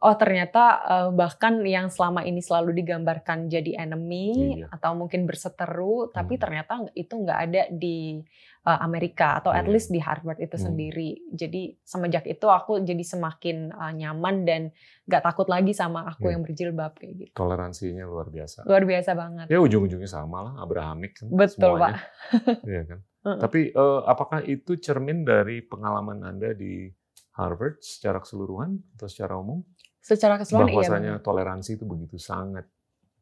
oh 0.00 0.16
ternyata 0.16 0.62
eh, 0.82 1.08
bahkan 1.12 1.60
yang 1.62 1.86
selama 1.86 2.24
ini 2.24 2.40
selalu 2.40 2.72
digambarkan 2.74 3.46
jadi 3.46 3.84
enemy 3.84 4.58
Iya. 4.58 4.72
atau 4.72 4.96
mungkin 4.96 5.28
berseteru, 5.28 6.08
tapi 6.08 6.34
Hmm. 6.34 6.42
ternyata 6.42 6.72
itu 6.94 7.14
nggak 7.14 7.38
ada 7.38 7.62
di 7.70 8.24
eh, 8.60 8.78
Amerika 8.78 9.40
atau 9.40 9.48
at 9.50 9.64
Iya. 9.64 9.72
least 9.72 9.88
di 9.88 9.98
Harvard 9.98 10.36
itu 10.36 10.52
Hmm. 10.54 10.64
sendiri. 10.68 11.10
Jadi 11.30 11.80
semenjak 11.80 12.24
itu 12.24 12.44
aku 12.44 12.80
jadi 12.80 13.00
semakin 13.00 13.56
eh, 13.68 13.92
nyaman 13.96 14.44
dan 14.44 14.62
nggak 15.04 15.22
takut 15.22 15.46
lagi 15.46 15.72
sama 15.72 16.04
aku 16.06 16.28
Iya. 16.28 16.32
yang 16.36 16.42
berjilbab 16.44 16.92
kayak 16.94 17.14
gitu. 17.18 17.32
Toleransinya 17.32 18.04
luar 18.04 18.28
biasa. 18.28 18.64
Luar 18.64 18.84
biasa 18.84 19.10
banget. 19.14 19.46
Ya 19.48 19.58
ujung-ujungnya 19.58 20.06
sama 20.06 20.44
lah, 20.44 20.54
Abrahamik 20.58 21.16
kan 21.16 21.32
Betul 21.32 21.80
semuanya. 21.80 21.96
Pak. 21.96 22.04
Iya 22.68 22.82
kan. 22.84 22.98
Tapi 23.20 23.60
eh, 23.70 24.00
apakah 24.04 24.40
itu 24.42 24.76
cermin 24.76 25.24
dari 25.24 25.60
pengalaman 25.60 26.20
Anda 26.22 26.52
di 26.52 26.88
Harvard 27.32 27.80
secara 27.80 28.20
keseluruhan 28.20 28.76
atau 28.94 29.08
secara 29.08 29.36
umum? 29.36 29.64
Secara 30.00 30.36
keseluruhan 30.36 30.68
iya. 30.68 30.76
Bahwasanya 30.76 31.12
benar. 31.16 31.24
toleransi 31.24 31.70
itu 31.76 31.84
begitu 31.84 32.16
sangat 32.16 32.64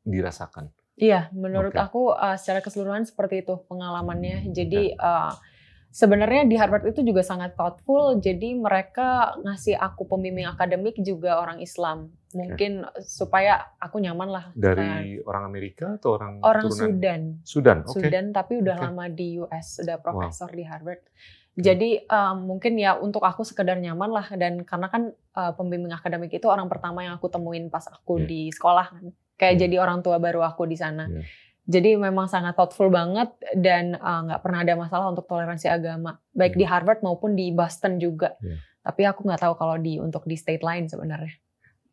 dirasakan. 0.02 0.70
Iya, 0.98 1.30
menurut 1.30 1.78
Oke. 1.78 1.80
aku 1.80 2.02
uh, 2.10 2.34
secara 2.34 2.58
keseluruhan 2.58 3.06
seperti 3.06 3.46
itu 3.46 3.54
pengalamannya. 3.70 4.50
Jadi 4.50 4.98
uh, 4.98 5.30
sebenarnya 5.94 6.42
di 6.50 6.58
Harvard 6.58 6.90
itu 6.90 7.06
juga 7.06 7.22
sangat 7.22 7.54
thoughtful. 7.54 8.18
Jadi 8.18 8.58
mereka 8.58 9.38
ngasih 9.46 9.78
aku 9.78 10.10
pembimbing 10.10 10.50
akademik 10.50 10.98
juga 10.98 11.38
orang 11.38 11.62
Islam. 11.62 12.10
Mungkin 12.34 12.84
supaya 13.06 13.62
aku 13.78 14.02
nyaman 14.02 14.28
lah. 14.28 14.44
Dari 14.52 15.22
orang 15.22 15.48
Amerika 15.48 15.96
atau 15.96 16.18
orang 16.18 16.42
orang 16.42 16.66
turunan 16.66 16.82
Sudan. 16.82 17.20
Sudan, 17.46 17.78
oke. 17.86 17.94
Sudan 17.94 18.24
tapi 18.34 18.52
udah 18.58 18.76
Oke. 18.76 18.84
lama 18.84 19.04
di 19.08 19.38
US, 19.40 19.80
udah 19.80 19.96
profesor 20.02 20.50
di 20.50 20.66
Harvard. 20.66 21.00
Jadi 21.58 22.06
um, 22.06 22.54
mungkin 22.54 22.78
ya 22.78 22.94
untuk 22.94 23.26
aku 23.26 23.42
sekedar 23.42 23.82
nyaman 23.82 24.14
lah 24.14 24.30
dan 24.38 24.62
karena 24.62 24.86
kan 24.86 25.10
uh, 25.34 25.50
pembimbing 25.58 25.90
akademik 25.90 26.30
itu 26.30 26.46
orang 26.46 26.70
pertama 26.70 27.02
yang 27.02 27.18
aku 27.18 27.26
temuin 27.26 27.66
pas 27.66 27.82
aku 27.90 28.22
Iya. 28.22 28.26
di 28.30 28.40
sekolah 28.54 28.86
kan. 28.94 29.06
Kayak 29.38 29.54
Iya. 29.54 29.60
jadi 29.64 29.76
orang 29.78 30.02
tua 30.02 30.18
baru 30.18 30.42
aku 30.42 30.66
di 30.66 30.74
sana. 30.74 31.06
Iya. 31.06 31.22
Jadi 31.68 32.00
memang 32.00 32.26
sangat 32.26 32.56
thoughtful 32.56 32.88
banget 32.88 33.28
dan 33.54 33.92
uh, 33.94 34.24
nggak 34.24 34.40
pernah 34.40 34.64
ada 34.64 34.74
masalah 34.74 35.12
untuk 35.12 35.28
toleransi 35.28 35.68
agama, 35.68 36.18
baik 36.34 36.56
Iya. 36.56 36.60
di 36.60 36.64
Harvard 36.66 37.00
maupun 37.00 37.38
di 37.38 37.54
Boston 37.54 38.02
juga. 38.02 38.34
Iya. 38.42 38.58
Tapi 38.82 39.02
aku 39.04 39.20
nggak 39.22 39.42
tahu 39.44 39.54
kalau 39.54 39.76
di 39.76 40.00
untuk 40.00 40.24
di 40.24 40.34
state 40.34 40.64
lain 40.64 40.88
sebenarnya. 40.88 41.32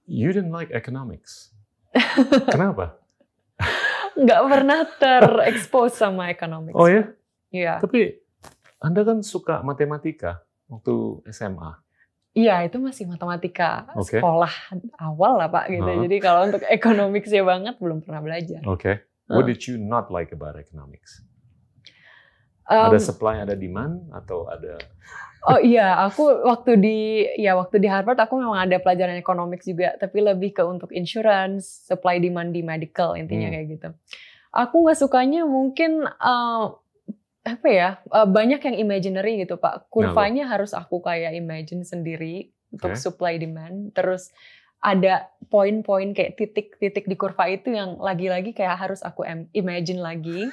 You 0.07 0.33
didn't 0.33 0.55
like 0.55 0.71
economics. 0.71 1.51
Kenapa? 2.55 2.97
Nggak 4.15 4.41
pernah 4.47 4.79
terekspos 4.95 5.99
sama 5.99 6.31
economics. 6.31 6.73
Oh 6.73 6.87
ya? 6.87 7.11
Iya. 7.51 7.83
Tapi 7.83 8.15
Anda 8.79 9.03
kan 9.03 9.19
suka 9.21 9.59
matematika 9.59 10.39
waktu 10.71 11.19
SMA. 11.29 11.84
Iya, 12.35 12.67
itu 12.67 12.83
masih 12.83 13.07
matematika 13.07 13.87
Oke. 13.95 14.19
sekolah 14.19 14.51
awal 14.99 15.39
lah 15.39 15.47
Pak 15.47 15.71
gitu. 15.71 15.87
Heeh. 15.87 16.03
Jadi 16.03 16.15
kalau 16.19 16.51
untuk 16.51 16.67
economics-nya 16.67 17.47
banget 17.47 17.79
belum 17.79 18.03
pernah 18.03 18.19
belajar. 18.19 18.59
Oke. 18.67 19.07
What 19.31 19.47
did 19.49 19.63
you 19.65 19.79
not 19.79 20.11
like 20.11 20.35
about 20.35 20.59
economics? 20.59 21.23
Um, 22.67 22.91
ada 22.91 22.99
supply, 22.99 23.41
ada 23.41 23.55
demand, 23.55 24.09
atau 24.11 24.49
ada 24.51 24.77
oh 25.49 25.61
iya, 25.61 26.01
aku 26.01 26.45
waktu 26.45 26.77
di 26.77 26.99
ya 27.37 27.55
waktu 27.55 27.77
di 27.77 27.87
Harvard 27.87 28.17
aku 28.17 28.41
memang 28.41 28.67
ada 28.67 28.77
pelajaran 28.83 29.15
economics 29.15 29.65
juga, 29.69 29.93
tapi 29.95 30.21
lebih 30.21 30.53
ke 30.57 30.63
untuk 30.65 30.89
insurance, 30.91 31.87
supply 31.87 32.17
demand 32.17 32.51
di 32.51 32.65
medical 32.65 33.13
intinya 33.15 33.47
Hmm. 33.49 33.53
kayak 33.55 33.67
gitu. 33.79 33.89
Aku 34.49 34.81
nggak 34.83 34.97
sukanya 34.97 35.45
mungkin 35.45 36.03
uh, 36.05 36.73
apa 37.45 37.67
ya 37.69 37.89
uh, 38.09 38.25
banyak 38.25 38.57
yang 38.57 38.75
imaginary 38.81 39.45
gitu 39.45 39.61
Pak. 39.61 39.93
Kurvanya 39.93 40.49
harus 40.49 40.73
aku 40.73 40.99
kayak 41.05 41.37
imagine 41.37 41.85
sendiri 41.85 42.49
untuk 42.73 42.97
supply 42.97 43.37
demand. 43.37 43.93
Terus 43.93 44.33
ada 44.81 45.29
poin-poin 45.53 46.13
kayak 46.13 46.41
titik-titik 46.41 47.05
di 47.05 47.15
kurva 47.17 47.49
itu 47.49 47.69
yang 47.73 48.01
lagi-lagi 48.01 48.51
kayak 48.51 48.77
harus 48.81 49.05
aku 49.05 49.23
imagine 49.53 50.01
lagi. 50.01 50.49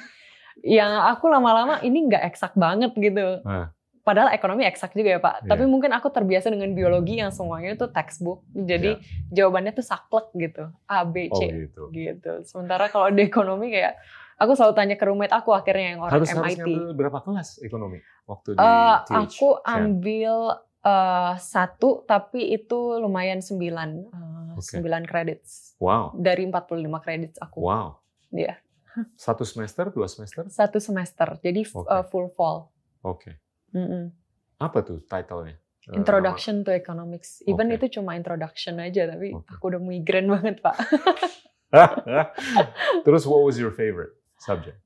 Yang 0.61 1.17
aku 1.17 1.33
lama-lama 1.33 1.81
ini 1.81 2.05
nggak 2.05 2.29
eksak 2.29 2.53
banget 2.53 2.93
gitu. 2.93 3.41
Ah. 3.41 3.73
Padahal 4.05 4.29
ekonomi 4.37 4.69
eksak 4.69 4.93
juga 4.93 5.17
ya 5.17 5.19
Pak. 5.19 5.35
Iya. 5.43 5.49
Tapi 5.49 5.63
mungkin 5.65 5.89
aku 5.97 6.13
terbiasa 6.13 6.53
dengan 6.53 6.77
biologi 6.77 7.17
yang 7.17 7.33
semuanya 7.33 7.73
itu 7.73 7.89
textbook. 7.89 8.45
Jadi 8.53 9.01
jawabannya 9.33 9.73
tuh 9.73 9.81
saklek 9.81 10.29
gitu. 10.37 10.69
A, 10.85 11.09
B, 11.09 11.33
oh 11.33 11.41
C 11.41 11.49
gitu. 11.49 11.89
gitu. 11.89 12.45
Sementara 12.45 12.85
kalau 12.93 13.09
di 13.09 13.25
ekonomi 13.25 13.73
kayak 13.73 13.97
aku 14.43 14.53
selalu 14.53 14.73
tanya 14.73 14.95
ke 14.95 15.03
roommate 15.03 15.31
aku 15.31 15.49
akhirnya 15.51 15.87
yang 15.89 16.01
orang 16.01 16.13
Harus 16.13 16.27
harus 16.29 16.43
MIT. 16.43 16.59
ngambil 16.59 16.81
berapa 16.93 17.19
kelas 17.19 17.49
ekonomi 17.59 17.97
waktu 18.23 18.49
di 18.51 18.59
Eh, 18.59 18.95
TH? 19.01 19.15
aku 19.17 19.49
ambil 19.57 20.35
eh, 20.81 21.33
satu 21.37 22.03
tapi 22.03 22.51
itu 22.51 22.79
lumayan 22.97 23.39
sembilan. 23.39 23.89
eh, 24.03 24.31
Oke. 24.53 24.77
Sembilan 24.77 25.03
credits. 25.03 25.73
Wow, 25.77 26.13
Dari 26.13 26.45
45 26.45 26.59
credits 26.99 27.37
aku. 27.37 27.57
wow. 27.59 27.97
Iya. 28.29 28.59
Satu 29.15 29.41
semester, 29.41 29.89
dua 29.89 30.05
semester? 30.05 30.45
Satu 30.47 30.77
semester. 30.77 31.39
Jadi 31.39 31.65
Oke. 31.67 31.87
eh, 31.87 32.05
full 32.05 32.29
fall. 32.29 32.69
Oke. 33.01 33.41
Mm-mm. 33.71 34.13
Apa 34.59 34.79
tuh 34.81 35.01
title-nya? 35.03 35.57
Introduction 35.89 36.61
to 36.61 36.71
Economics. 36.71 37.41
Even 37.43 37.67
Oke. 37.67 37.75
itu 37.81 37.97
cuma 37.97 38.13
introduction 38.13 38.77
aja 38.77 39.03
tapi 39.05 39.33
Oke. 39.33 39.49
aku 39.49 39.63
udah 39.67 39.81
migrain 39.81 40.27
banget, 40.27 40.61
Pak. 40.61 40.77
Terus 43.03 43.25
what 43.25 43.41
was 43.41 43.57
your 43.57 43.71
favorite 43.71 44.13
subject? 44.43 44.77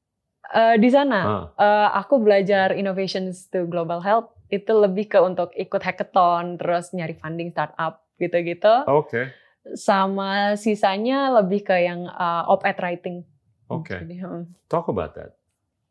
Eh, 0.48 0.80
di 0.80 0.88
sana 0.88 1.20
Ah, 1.20 1.43
eh, 1.60 1.89
aku 2.00 2.24
belajar 2.24 2.72
innovations 2.72 3.52
to 3.52 3.67
global 3.67 4.00
health 4.00 4.32
itu 4.48 4.72
lebih 4.72 5.12
ke 5.12 5.20
untuk 5.20 5.52
ikut 5.52 5.82
hackathon 5.84 6.56
terus 6.56 6.96
nyari 6.96 7.17
funding 7.20 7.52
startup 7.52 8.06
gitu-gitu. 8.15 8.88
Oke, 8.88 9.36
Sama 9.76 10.56
sisanya 10.56 11.28
lebih 11.43 11.67
ke 11.67 11.76
yang 11.84 12.08
eh, 12.08 12.43
op-ed 12.48 12.80
writing. 12.80 13.28
oke. 13.67 13.91
Jadi, 13.91 14.24
hmm. 14.24 14.48
Talk 14.72 14.88
about 14.88 15.12
that. 15.20 15.36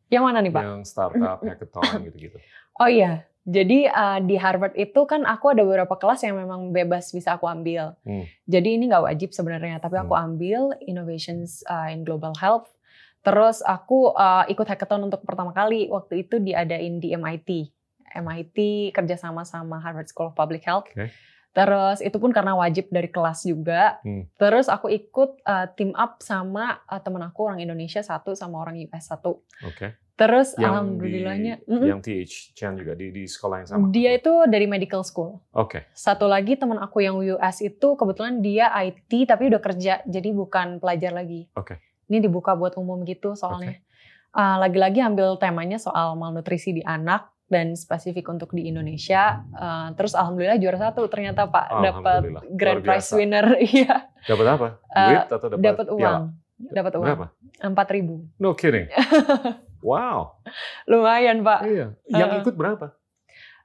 Yang 0.09 0.23
mana 0.25 0.39
nih, 0.41 0.53
Pak? 0.55 0.63
Yang 0.65 0.83
startup, 0.89 1.39
hackathon 1.51 2.09
gitu-gitu. 2.09 2.39
Oh 2.81 2.89
iya, 2.89 3.29
jadi 3.47 3.89
uh, 3.89 4.19
di 4.21 4.35
Harvard 4.35 4.75
itu 4.75 5.07
kan 5.07 5.23
aku 5.23 5.55
ada 5.55 5.63
beberapa 5.63 5.95
kelas 5.95 6.27
yang 6.27 6.35
memang 6.35 6.75
bebas 6.75 7.15
bisa 7.15 7.39
aku 7.39 7.47
ambil. 7.47 7.95
Hmm. 8.03 8.27
Jadi 8.45 8.75
ini 8.75 8.91
nggak 8.91 9.07
wajib 9.07 9.31
sebenarnya, 9.31 9.79
tapi 9.79 9.97
aku 9.97 10.19
ambil 10.19 10.75
innovations 10.83 11.63
uh, 11.71 11.87
in 11.87 12.03
global 12.03 12.35
health. 12.37 12.69
Terus 13.27 13.59
aku 13.67 14.15
uh, 14.15 14.47
ikut 14.47 14.63
hackathon 14.71 15.03
untuk 15.03 15.27
pertama 15.27 15.51
kali 15.51 15.91
waktu 15.91 16.23
itu 16.23 16.39
diadain 16.39 17.03
di 17.03 17.11
MIT. 17.11 17.75
MIT 18.15 18.57
kerjasama 18.95 19.43
sama 19.43 19.83
Harvard 19.83 20.07
School 20.07 20.31
of 20.31 20.39
Public 20.39 20.63
Health. 20.63 20.87
Oke. 20.95 21.11
Terus 21.57 22.05
itu 22.05 22.21
pun 22.21 22.31
karena 22.31 22.53
wajib 22.53 22.93
dari 22.93 23.09
kelas 23.09 23.49
juga. 23.49 23.99
Hmm. 24.05 24.29
Terus 24.37 24.69
aku 24.69 24.93
ikut 24.93 25.41
uh, 25.43 25.67
team 25.75 25.91
up 25.97 26.21
sama 26.23 26.85
uh, 26.87 27.01
temen 27.01 27.25
aku 27.25 27.49
orang 27.49 27.65
Indonesia 27.65 28.05
satu 28.05 28.37
sama 28.37 28.61
orang 28.63 28.79
US 28.87 29.09
satu. 29.09 29.43
Oke. 29.65 29.97
Terus 30.17 30.57
Yang 30.57 30.73
alhamdulillahnya, 30.73 31.55
di, 31.61 31.89
yang 31.93 32.01
TH 32.01 32.57
Chan 32.57 32.73
juga 32.73 32.97
di 32.97 33.13
di 33.13 33.29
sekolah 33.29 33.57
yang 33.61 33.69
sama. 33.69 33.85
dia 33.93 34.17
itu 34.17 34.33
dari 34.49 34.65
medical 34.65 35.05
school. 35.05 35.45
Oke. 35.53 35.93
Satu 35.93 36.25
lagi 36.25 36.57
teman 36.57 36.81
aku 36.81 37.05
yang 37.05 37.21
US 37.21 37.61
itu 37.61 37.89
kebetulan 38.01 38.41
dia 38.41 38.73
IT 38.73 39.13
tapi 39.29 39.53
udah 39.53 39.61
kerja 39.61 40.01
jadi 40.09 40.29
bukan 40.33 40.81
pelajar 40.81 41.13
lagi. 41.13 41.53
Oke. 41.53 41.81
Ini 42.07 42.19
dibuka 42.21 42.55
buat 42.55 42.75
umum 42.75 43.03
gitu 43.03 43.35
soalnya. 43.35 43.83
Ah, 44.31 44.57
lagi-lagi 44.57 45.01
ambil 45.01 45.35
temanya 45.37 45.77
soal 45.77 46.15
malnutrisi 46.15 46.71
di 46.71 46.83
anak 46.83 47.33
dan 47.47 47.73
spesifik 47.73 48.27
untuk 48.27 48.51
di 48.51 48.67
Indonesia. 48.67 49.43
Ah, 49.53 49.91
terus 49.95 50.13
alhamdulillah 50.13 50.59
juara 50.59 50.79
satu 50.81 51.07
ternyata 51.07 51.47
Pak 51.47 51.67
dapat 51.81 52.21
grand 52.53 52.83
prize 52.83 53.11
winner. 53.13 53.47
Iya, 53.63 54.11
Dapat 54.27 54.47
apa? 54.49 54.69
Eh, 54.91 55.09
Duit 55.09 55.27
atau 55.27 55.47
dapat 55.49 55.63
dapat 55.63 55.87
uang. 55.89 56.23
Dapat 56.57 56.93
uang. 56.95 57.07
Berapa? 57.07 57.27
Empat 57.59 57.89
ribu. 57.91 58.15
No 58.37 58.53
kidding. 58.53 58.87
wow. 59.87 60.37
Lumayan 60.85 61.41
Pak. 61.41 61.61
Iya. 61.65 61.87
Yang 62.07 62.31
Eh. 62.31 62.41
ikut 62.43 62.55
berapa? 62.55 62.87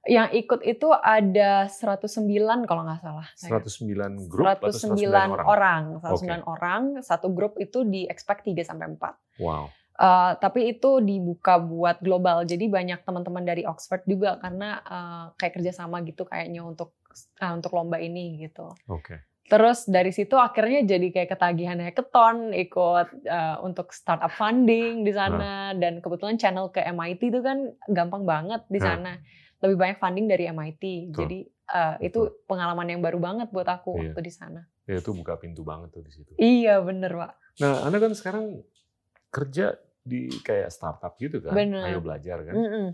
Yang 0.01 0.29
ikut 0.45 0.61
itu 0.65 0.89
ada 0.89 1.69
109 1.69 2.65
kalau 2.65 2.81
nggak 2.89 3.01
salah. 3.05 3.27
saya. 3.37 3.61
109 3.61 4.25
grup 4.25 4.57
atau 4.57 4.73
109 4.73 4.97
109 4.97 5.13
orang? 5.13 5.45
orang, 5.45 5.83
109 6.01 6.41
orang, 6.49 6.81
satu 7.05 7.29
grup 7.29 7.53
itu 7.61 7.85
di 7.85 8.09
expect 8.09 8.49
3 8.49 8.65
sampai 8.65 8.97
4. 8.97 9.13
Wow. 9.37 9.69
Eh, 10.01 10.31
tapi 10.41 10.73
itu 10.73 10.97
dibuka 11.05 11.61
buat 11.61 12.01
global. 12.01 12.41
Jadi 12.49 12.65
banyak 12.65 13.05
teman-teman 13.05 13.45
dari 13.45 13.61
Oxford 13.61 14.01
juga 14.09 14.41
karena 14.41 14.81
eh, 14.81 15.25
kayak 15.37 15.61
kerjasama 15.61 16.01
gitu 16.01 16.25
kayaknya 16.25 16.65
untuk 16.65 16.97
eh, 17.37 17.53
untuk 17.53 17.69
lomba 17.77 18.01
ini 18.01 18.41
gitu. 18.41 18.73
Oke. 18.89 19.21
Terus 19.45 19.83
dari 19.85 20.15
situ 20.15 20.39
akhirnya 20.39 20.81
jadi 20.87 21.11
kayak 21.11 21.29
ketagihan 21.37 21.77
hackathon, 21.83 22.49
ikut 22.49 23.07
eh, 23.29 23.57
untuk 23.61 23.93
startup 23.93 24.33
funding 24.33 25.05
di 25.05 25.13
sana 25.13 25.77
dan 25.77 26.01
kebetulan 26.01 26.41
channel 26.41 26.73
ke 26.73 26.81
MIT 26.81 27.21
itu 27.21 27.39
kan 27.45 27.69
gampang 27.85 28.25
banget 28.25 28.65
di 28.73 28.81
sana. 28.81 29.21
Lebih 29.61 29.77
banyak 29.77 29.97
funding 29.97 30.25
dari 30.25 30.43
MIT. 30.45 30.83
Betul. 31.07 31.17
Jadi 31.17 31.39
eh, 31.71 31.95
itu 32.03 32.19
pengalaman 32.43 32.83
yang 32.85 32.99
baru 32.99 33.15
banget 33.15 33.47
buat 33.47 33.65
aku 33.65 33.95
Iya. 33.95 34.11
waktu 34.11 34.21
di 34.21 34.33
sana. 34.33 34.61
Ya 34.83 34.97
itu 34.97 35.13
buka 35.13 35.37
pintu 35.37 35.61
banget 35.61 35.93
tuh 35.93 36.03
di 36.03 36.11
situ. 36.11 36.31
Iya 36.35 36.81
bener 36.81 37.13
pak. 37.13 37.31
Nah, 37.57 37.85
Anda 37.85 37.97
kan 37.97 38.11
sekarang 38.11 38.59
kerja 39.29 39.77
di 40.01 40.27
kayak 40.41 40.67
startup 40.67 41.13
gitu 41.15 41.39
kan, 41.39 41.53
Bener. 41.53 41.85
ayo 41.85 42.01
belajar 42.01 42.41
kan. 42.41 42.55
Mm-mm. 42.57 42.87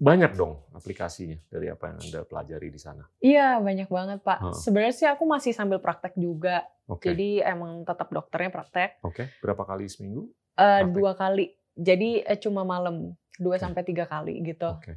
Banyak 0.00 0.32
dong 0.32 0.64
aplikasinya 0.72 1.36
dari 1.50 1.68
apa 1.68 1.92
yang 1.92 1.98
Anda 2.00 2.20
pelajari 2.24 2.72
di 2.72 2.80
sana. 2.80 3.04
Iya 3.20 3.60
banyak 3.60 3.88
banget 3.90 4.24
pak. 4.24 4.38
Heeh. 4.40 4.56
Sebenarnya 4.56 4.94
sih 4.94 5.04
aku 5.04 5.28
masih 5.28 5.52
sambil 5.52 5.76
praktek 5.76 6.16
juga. 6.16 6.64
Oke. 6.86 7.12
Jadi 7.12 7.44
emang 7.44 7.84
tetap 7.84 8.08
dokternya 8.08 8.48
praktek. 8.48 8.96
Oke, 9.04 9.28
berapa 9.38 9.60
kali 9.62 9.84
seminggu? 9.86 10.24
Eh, 10.56 10.64
Praktek. 10.80 10.94
dua 10.96 11.12
kali. 11.12 11.46
Jadi 11.76 12.24
eh, 12.24 12.38
cuma 12.38 12.64
malam 12.64 13.12
dua 13.36 13.56
Oke. 13.56 13.62
sampai 13.62 13.82
tiga 13.84 14.04
kali 14.04 14.40
gitu 14.40 14.72
Oke. 14.72 14.96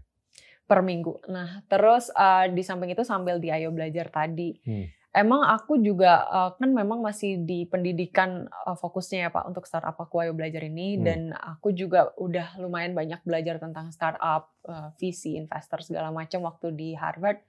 Per 0.64 0.80
minggu. 0.82 1.28
Nah 1.30 1.62
terus 1.68 2.10
eh, 2.14 2.52
di 2.52 2.64
samping 2.64 2.92
itu 2.96 3.04
sambil 3.04 3.38
di 3.38 3.52
Ayo 3.52 3.70
Belajar 3.70 4.10
tadi. 4.10 4.56
Hmm. 4.64 4.88
Emang 5.14 5.46
aku 5.46 5.78
juga 5.78 6.26
eh, 6.26 6.50
kan 6.58 6.70
memang 6.74 7.04
masih 7.04 7.44
di 7.44 7.68
pendidikan 7.70 8.48
eh, 8.48 8.78
fokusnya 8.78 9.28
ya 9.28 9.30
Pak 9.30 9.46
untuk 9.50 9.64
startup 9.70 10.00
aku 10.00 10.24
Ayo 10.24 10.34
Belajar 10.34 10.64
ini 10.66 10.98
Hmm. 10.98 11.04
dan 11.04 11.20
aku 11.36 11.76
juga 11.76 12.16
udah 12.18 12.58
lumayan 12.58 12.96
banyak 12.96 13.22
belajar 13.28 13.60
tentang 13.60 13.92
startup, 13.94 14.50
VC, 14.98 15.36
investor 15.36 15.84
segala 15.84 16.10
macam 16.10 16.48
waktu 16.48 16.72
di 16.72 16.90
Harvard. 16.96 17.44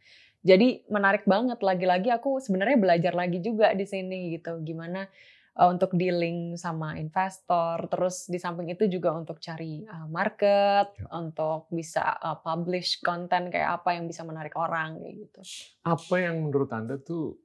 Jadi 0.44 0.84
menarik 0.92 1.24
banget 1.24 1.56
lagi-lagi 1.64 2.12
aku 2.12 2.36
sebenarnya 2.36 2.76
belajar 2.76 3.16
lagi 3.16 3.40
juga 3.40 3.72
di 3.72 3.88
sini 3.88 4.36
gitu 4.36 4.60
gimana 4.60 5.08
eh, 5.54 5.68
untuk 5.68 5.94
dealing 5.94 6.54
sama 6.54 6.98
investor 6.98 7.86
terus 7.86 8.26
di 8.26 8.36
samping 8.36 8.68
itu 8.68 8.86
juga 8.86 9.14
untuk 9.14 9.38
cari 9.38 9.82
eh, 9.82 10.06
market, 10.10 10.98
Ya. 10.98 11.06
untuk 11.14 11.70
bisa 11.70 12.18
eh, 12.18 12.38
publish 12.38 12.98
konten 13.00 13.48
kayak 13.48 13.82
apa 13.82 13.94
yang 13.94 14.04
bisa 14.04 14.22
menarik 14.22 14.54
orang 14.54 14.98
kayak 14.98 15.14
gitu. 15.26 15.40
Apa 15.82 16.14
yang 16.20 16.42
menurut 16.42 16.70
Anda 16.70 16.98
tuh 16.98 17.38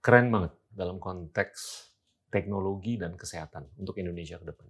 keren 0.00 0.30
banget 0.30 0.54
dalam 0.70 0.96
konteks 0.96 1.90
teknologi 2.30 2.94
dan 2.94 3.18
kesehatan 3.18 3.68
untuk 3.76 3.98
Indonesia 3.98 4.38
ke 4.38 4.46
depan? 4.46 4.68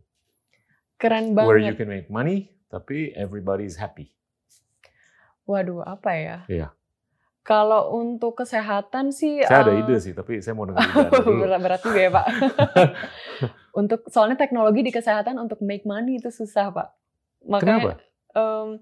Keren 0.96 1.33
Where 1.33 1.57
you 1.57 1.72
banget. 1.72 1.76
can 1.79 1.88
make 1.88 2.09
money, 2.09 2.53
tapi 2.68 3.12
everybody 3.12 3.64
is 3.64 3.76
happy. 3.76 4.12
Waduh, 5.44 5.83
apa 5.83 6.11
ya? 6.14 6.38
Iya. 6.46 6.68
Kalau 7.50 7.98
untuk 7.98 8.38
kesehatan 8.38 9.10
sih 9.10 9.42
Saya 9.42 9.66
ada 9.66 9.74
eh, 9.74 9.82
ide 9.82 9.98
sih, 9.98 10.14
tapi 10.14 10.38
saya 10.38 10.54
mau 10.54 10.70
dengar 10.70 10.86
dulu. 10.86 11.42
berat, 11.66 11.82
juga 11.82 11.98
ya, 11.98 12.10
Pak. 12.14 12.26
untuk 13.80 14.06
soalnya 14.06 14.38
teknologi 14.38 14.86
di 14.86 14.94
kesehatan 14.94 15.34
untuk 15.34 15.58
make 15.58 15.82
money 15.82 16.18
itu 16.18 16.30
susah, 16.30 16.70
Pak. 16.70 16.88
Kenapa? 17.58 17.98
em, 18.30 18.78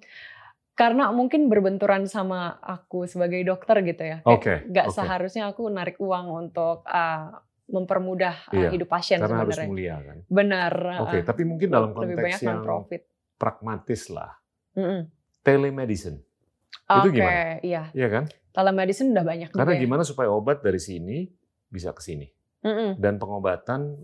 karena 0.74 1.09
mungkin 1.11 1.48
berbenturan 1.48 2.04
sama 2.04 2.61
aku 2.61 3.09
sebagai 3.09 3.40
dokter 3.40 3.81
gitu 3.83 4.04
ya. 4.04 4.18
Oke, 4.22 4.68
Nggak 4.68 4.87
oke. 4.87 4.94
seharusnya 4.94 5.48
aku 5.48 5.64
narik 5.66 5.96
uang 5.96 6.26
untuk 6.28 6.85
eh, 6.85 7.24
mempermudah 7.68 8.52
eh, 8.52 8.57
Iya, 8.59 8.68
hidup 8.70 8.88
pasien 8.88 9.18
Karena 9.18 9.42
harus 9.42 9.57
sebenarnya. 9.57 9.68
mulia 9.68 9.96
kan. 10.00 10.16
Benar. 10.28 10.74
Oke, 11.02 11.16
eh, 11.18 11.24
tapi 11.24 11.42
mungkin 11.44 11.72
dalam 11.72 11.90
lebih 11.90 12.14
konteks 12.14 12.20
banyak 12.20 12.40
yang 12.44 12.61
non-profit. 12.61 13.02
pragmatis 13.35 14.02
lah. 14.09 14.33
Mm-mm. 14.74 15.09
Telemedicine, 15.40 16.20
Oke, 16.88 17.01
Itu 17.05 17.09
gimana? 17.20 17.61
iya. 17.61 17.83
iya 17.92 18.09
kan? 18.09 18.24
Telemedicine 18.48 19.12
udah 19.12 19.24
banyak 19.24 19.48
Karena 19.53 19.70
juga 19.70 19.77
ya. 19.77 19.85
gimana 19.85 20.03
supaya 20.03 20.29
obat 20.33 20.64
dari 20.64 20.81
sini 20.81 21.29
bisa 21.68 21.92
ke 21.92 22.01
sini 22.01 22.24
Mm-mm, 22.64 22.96
dan 22.96 23.20
pengobatan 23.20 24.01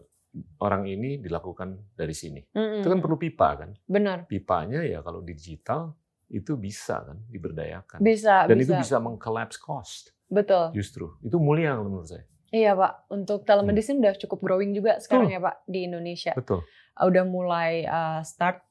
orang 0.60 0.84
ini 0.84 1.16
dilakukan 1.16 1.96
dari 1.96 2.12
sini. 2.12 2.44
mm-mm. 2.52 2.84
Itu 2.84 2.88
kan 2.92 3.00
perlu 3.00 3.16
pipa 3.16 3.48
kan? 3.56 3.70
Benar. 3.88 4.28
Pipanya 4.28 4.84
ya 4.84 5.00
kalau 5.00 5.24
digital 5.24 5.96
itu 6.28 6.54
bisa 6.54 7.00
kan 7.02 7.18
diberdayakan. 7.26 7.98
Bisa, 8.04 8.44
Dan 8.44 8.60
bisa. 8.60 8.68
itu 8.68 8.72
bisa 8.84 8.96
mengcollapse 9.00 9.58
cost 9.58 10.12
Betul. 10.28 10.76
justru. 10.76 11.16
Itu 11.24 11.40
mulia 11.40 11.74
menurut 11.80 12.06
saya. 12.06 12.26
Iya 12.54 12.78
Pak, 12.78 13.10
untuk 13.10 13.42
telemedicine 13.42 13.98
udah 13.98 14.14
cukup 14.14 14.38
growing 14.38 14.70
juga 14.70 15.02
sekarang 15.02 15.26
ya 15.26 15.42
Pak 15.42 15.66
di 15.66 15.90
Indonesia. 15.90 16.30
Betul. 16.38 16.62
Uh, 16.94 17.10
Udah 17.10 17.24
mulai 17.26 17.82
uh, 17.82 18.22
start. 18.22 18.62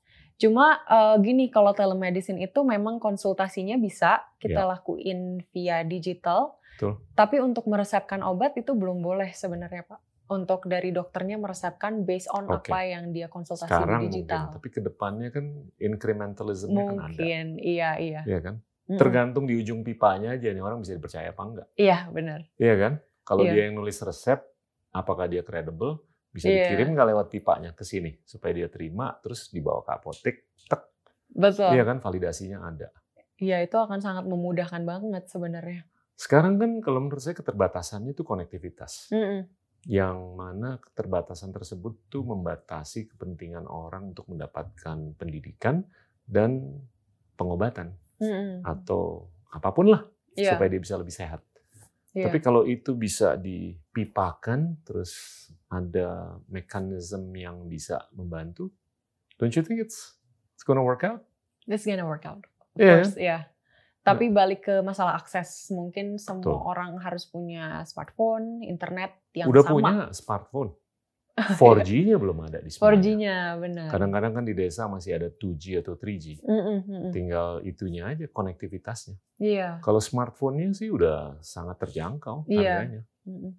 Cuma 0.44 0.84
uh, 0.84 1.16
gini, 1.24 1.48
kalau 1.48 1.72
telemedicine 1.72 2.44
itu 2.44 2.60
memang 2.68 3.00
konsultasinya 3.00 3.80
bisa 3.80 4.28
kita 4.44 4.68
lakuin 4.68 5.40
via 5.56 5.88
digital. 5.88 6.60
Betul. 6.76 7.00
Tapi 7.16 7.40
untuk 7.40 7.64
meresepkan 7.72 8.20
obat 8.28 8.60
itu 8.60 8.76
belum 8.76 9.00
boleh 9.00 9.32
sebenarnya 9.32 9.88
Pak. 9.88 10.28
Untuk 10.28 10.68
dari 10.68 10.92
dokternya 10.92 11.40
meresepkan 11.40 12.04
based 12.04 12.28
on 12.32 12.48
Oke. 12.52 12.68
apa 12.68 12.80
yang 12.84 13.16
dia 13.16 13.32
konsultasi 13.32 13.70
Sekarang 13.72 14.04
di 14.04 14.12
mungkin, 14.12 14.24
digital. 14.28 14.44
tapi 14.52 14.68
ke 14.68 14.80
depannya 14.84 15.30
kan 15.32 15.46
incrementalism-nya 15.78 16.84
kan 16.84 16.98
ada. 16.98 17.08
Mungkin, 17.08 17.46
iya 17.60 17.90
iya. 18.00 18.22
Iya 18.28 18.40
kan? 18.42 18.56
Mm-mm. 18.84 19.00
Tergantung 19.00 19.48
di 19.48 19.56
ujung 19.56 19.80
pipanya 19.80 20.36
aja 20.36 20.52
nih 20.52 20.60
orang 20.60 20.84
bisa 20.84 20.96
dipercaya 20.98 21.32
apa 21.32 21.44
enggak. 21.44 21.68
Iya 21.80 21.98
benar. 22.12 22.40
Iya 22.60 22.76
kan? 22.76 22.94
Kalau 23.24 23.44
Iya. 23.48 23.52
dia 23.56 23.62
yang 23.72 23.76
nulis 23.80 23.98
resep, 24.04 24.40
apakah 24.92 25.32
dia 25.32 25.44
credible? 25.46 26.04
Bisa 26.34 26.50
Iya. 26.50 26.66
dikirim 26.66 26.98
nggak 26.98 27.08
lewat 27.14 27.28
pipanya 27.30 27.72
ke 27.72 27.86
sini 27.86 28.18
supaya 28.26 28.52
dia 28.52 28.68
terima, 28.68 29.14
terus 29.22 29.54
dibawa 29.54 29.86
ke 29.86 29.92
apotek, 29.94 30.36
tek, 30.66 30.82
Betul. 31.30 31.78
iya 31.78 31.86
kan 31.86 32.02
validasinya 32.02 32.66
ada. 32.66 32.90
Iya 33.38 33.62
itu 33.62 33.78
akan 33.78 34.02
sangat 34.02 34.26
memudahkan 34.26 34.82
banget 34.82 35.30
sebenarnya. 35.30 35.86
Sekarang 36.18 36.58
kan 36.58 36.82
kalau 36.82 37.06
menurut 37.06 37.22
saya 37.22 37.38
keterbatasannya 37.38 38.14
itu 38.14 38.26
konektivitas, 38.26 39.14
Mm-mm. 39.14 39.46
yang 39.86 40.34
mana 40.34 40.82
keterbatasan 40.82 41.54
tersebut 41.54 42.10
tuh 42.10 42.26
membatasi 42.26 43.14
kepentingan 43.14 43.70
orang 43.70 44.14
untuk 44.14 44.26
mendapatkan 44.30 45.14
pendidikan 45.14 45.86
dan 46.26 46.82
pengobatan 47.36 47.94
Mm-mm. 48.18 48.66
atau 48.66 49.30
apa 49.50 49.70
pun 49.70 49.94
lah 49.94 50.02
Iya. 50.34 50.58
supaya 50.58 50.66
dia 50.66 50.82
bisa 50.82 50.98
lebih 50.98 51.14
sehat. 51.14 51.46
Iya. 52.14 52.26
Tapi 52.26 52.42
kalau 52.42 52.66
itu 52.66 52.98
bisa 52.98 53.38
dipipakan, 53.94 54.82
terus 54.82 55.14
ada 55.70 56.34
mekanisme 56.50 57.30
yang 57.38 57.70
bisa 57.70 58.10
membantu, 58.10 58.74
don't 59.38 59.54
you 59.54 59.62
think 59.62 59.78
it's 59.78 60.18
it's 60.58 60.66
gonna 60.66 60.82
work 60.82 61.06
out? 61.06 61.22
It's 61.70 61.86
gonna 61.86 62.02
work 62.02 62.26
out. 62.26 62.42
Of 62.74 62.82
Iya. 62.82 62.90
course, 62.98 63.14
iya. 63.16 63.40
Tapi 64.04 64.28
balik 64.28 64.66
ke 64.68 64.82
masalah 64.82 65.16
akses, 65.16 65.70
mungkin 65.72 66.18
semua 66.20 66.44
Betul. 66.44 66.60
orang 66.60 66.92
harus 67.00 67.24
punya 67.24 67.86
smartphone, 67.88 68.60
internet 68.66 69.14
yang 69.32 69.48
Udah 69.48 69.64
sama. 69.64 69.72
punya 69.72 69.96
smartphone, 70.12 70.70
4G-nya 71.56 72.20
belum 72.20 72.44
ada 72.44 72.60
di 72.60 72.68
semuanya. 72.68 73.00
4G-nya 73.00 73.36
benar. 73.62 73.88
Kadang-kadang 73.94 74.32
kan 74.36 74.44
di 74.44 74.52
desa 74.52 74.92
masih 74.92 75.16
ada 75.16 75.32
2G 75.32 75.80
atau 75.80 75.96
3G. 75.96 76.44
Mm-mm, 76.44 76.78
mm-mm. 76.84 77.12
Tinggal 77.16 77.64
itunya 77.64 78.04
aja 78.12 78.26
konektivitasnya. 78.28 79.16
Iya. 79.40 79.80
Kalau 79.80 80.04
smartphone-nya 80.04 80.76
sih 80.76 80.92
udah 80.92 81.40
sangat 81.40 81.80
terjangkau 81.80 82.44
Iya. 82.52 82.84
harganya. 82.84 83.02
Mm-mm. 83.24 83.56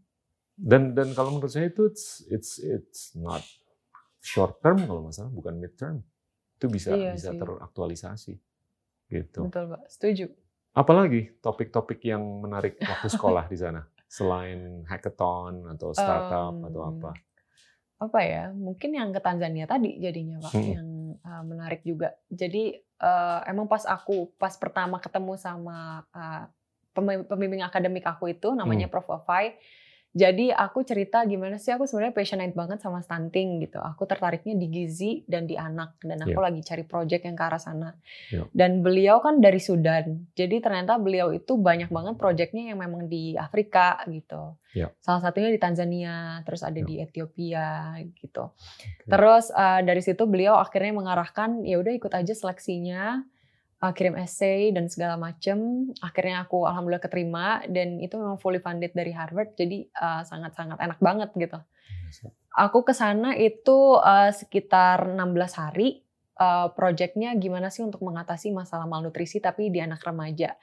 Dan 0.55 0.95
dan 0.95 1.11
kalau 1.13 1.35
menurut 1.35 1.51
saya 1.51 1.67
itu 1.67 1.91
it's 1.91 2.23
it's 2.31 2.63
it's 2.63 3.03
not 3.19 3.43
short 4.19 4.63
term 4.63 4.79
kalau 4.81 5.05
nggak 5.05 5.15
salah, 5.15 5.33
bukan 5.35 5.55
mid 5.59 5.75
term. 5.75 6.01
Itu 6.57 6.71
bisa 6.71 6.95
Iya 6.95 7.13
bisa 7.13 7.35
sih. 7.35 7.39
teraktualisasi. 7.39 8.35
Gitu. 9.11 9.41
Betul, 9.45 9.65
Pak. 9.75 9.83
Setuju. 9.91 10.27
Apalagi 10.75 11.35
topik-topik 11.39 12.03
yang 12.03 12.23
menarik 12.43 12.79
waktu 12.81 13.07
sekolah 13.07 13.47
di 13.47 13.59
sana 13.59 13.83
selain 14.11 14.83
hackathon 14.87 15.71
atau 15.71 15.91
startup 15.95 16.55
Em, 16.55 16.67
atau 16.67 16.83
apa? 16.89 17.11
Apa 17.99 18.19
ya? 18.23 18.51
Mungkin 18.51 18.91
yang 18.95 19.11
ke 19.11 19.21
Tanzania 19.23 19.67
tadi 19.67 19.99
jadinya, 19.99 20.39
Pak, 20.43 20.53
Mm-mm. 20.55 20.71
yang 20.75 20.89
uh, 21.23 21.43
menarik 21.47 21.83
juga. 21.83 22.15
Jadi 22.27 22.75
uh, 23.03 23.41
emang 23.47 23.67
pas 23.67 23.87
aku 23.87 24.35
pas 24.35 24.55
pertama 24.55 24.99
ketemu 24.99 25.35
sama 25.39 26.03
uh, 26.11 26.47
pembimbing 27.27 27.63
akademik 27.63 28.07
aku 28.07 28.31
itu 28.31 28.55
namanya 28.55 28.87
Hmm. 28.87 28.93
Prof. 28.95 29.11
Wafai. 29.11 29.55
Jadi 30.15 30.55
aku 30.55 30.87
cerita 30.87 31.27
gimana 31.27 31.59
sih 31.59 31.75
aku 31.75 31.91
sebenarnya 31.91 32.15
passionate 32.15 32.55
banget 32.55 32.79
sama 32.79 33.03
stunting 33.03 33.59
gitu. 33.67 33.83
Aku 33.83 34.07
tertariknya 34.07 34.55
di 34.55 34.71
gizi 34.71 35.27
dan 35.27 35.51
di 35.51 35.59
anak 35.59 35.99
dan 36.07 36.23
aku 36.23 36.39
Iya. 36.39 36.47
lagi 36.47 36.61
cari 36.63 36.85
project 36.87 37.27
yang 37.27 37.35
ke 37.35 37.43
arah 37.43 37.59
sana. 37.59 37.91
Iya. 38.31 38.47
Dan 38.55 38.87
beliau 38.87 39.19
kan 39.19 39.43
dari 39.43 39.59
Sudan. 39.59 40.31
Jadi 40.39 40.63
ternyata 40.63 41.03
beliau 41.03 41.35
itu 41.35 41.59
banyak 41.59 41.91
banget 41.91 42.15
projectnya 42.15 42.71
yang 42.71 42.79
memang 42.79 43.11
di 43.11 43.35
Afrika 43.35 43.99
gitu. 44.07 44.55
Iya. 44.71 44.95
Salah 45.03 45.19
satunya 45.19 45.51
di 45.51 45.59
Tanzania, 45.59 46.39
terus 46.47 46.63
ada 46.63 46.79
Iya. 46.79 46.87
di 46.87 46.95
Ethiopia 47.03 47.67
gitu. 48.15 48.55
Terus 49.11 49.51
uh, 49.51 49.83
dari 49.83 49.99
situ 49.99 50.31
beliau 50.31 50.55
akhirnya 50.57 50.95
mengarahkan 50.95 51.67
ya 51.67 51.83
udah 51.83 51.91
ikut 51.91 52.15
aja 52.15 52.31
seleksinya, 52.31 53.19
uh, 53.85 53.93
kirim 53.93 54.17
essay 54.17 54.73
dan 54.73 54.89
segala 54.89 55.21
macem. 55.21 55.91
Akhirnya 56.01 56.49
aku 56.49 56.65
alhamdulillah 56.65 57.05
keterima 57.05 57.61
dan 57.69 58.01
itu 58.01 58.17
memang 58.17 58.41
fully 58.41 58.65
funded 58.65 58.97
dari 58.97 59.13
Harvard. 59.13 59.53
Jadi 59.53 59.85
uh, 60.01 60.25
sangat-sangat 60.25 60.81
enak 60.81 60.99
banget 61.05 61.31
gitu. 61.37 61.61
Aku 62.55 62.87
ke 62.87 62.95
sana 62.97 63.37
itu 63.37 64.01
uh, 64.01 64.33
sekitar 64.33 65.13
16 65.13 65.61
hari. 65.61 66.01
Uh, 66.35 66.67
projectnya 66.75 67.31
gimana 67.39 67.71
sih 67.71 67.87
untuk 67.87 68.03
mengatasi 68.03 68.51
masalah 68.51 68.91
malnutrisi 68.91 69.39
tapi 69.39 69.71
di 69.71 69.79
anak 69.79 70.03
remaja. 70.03 70.59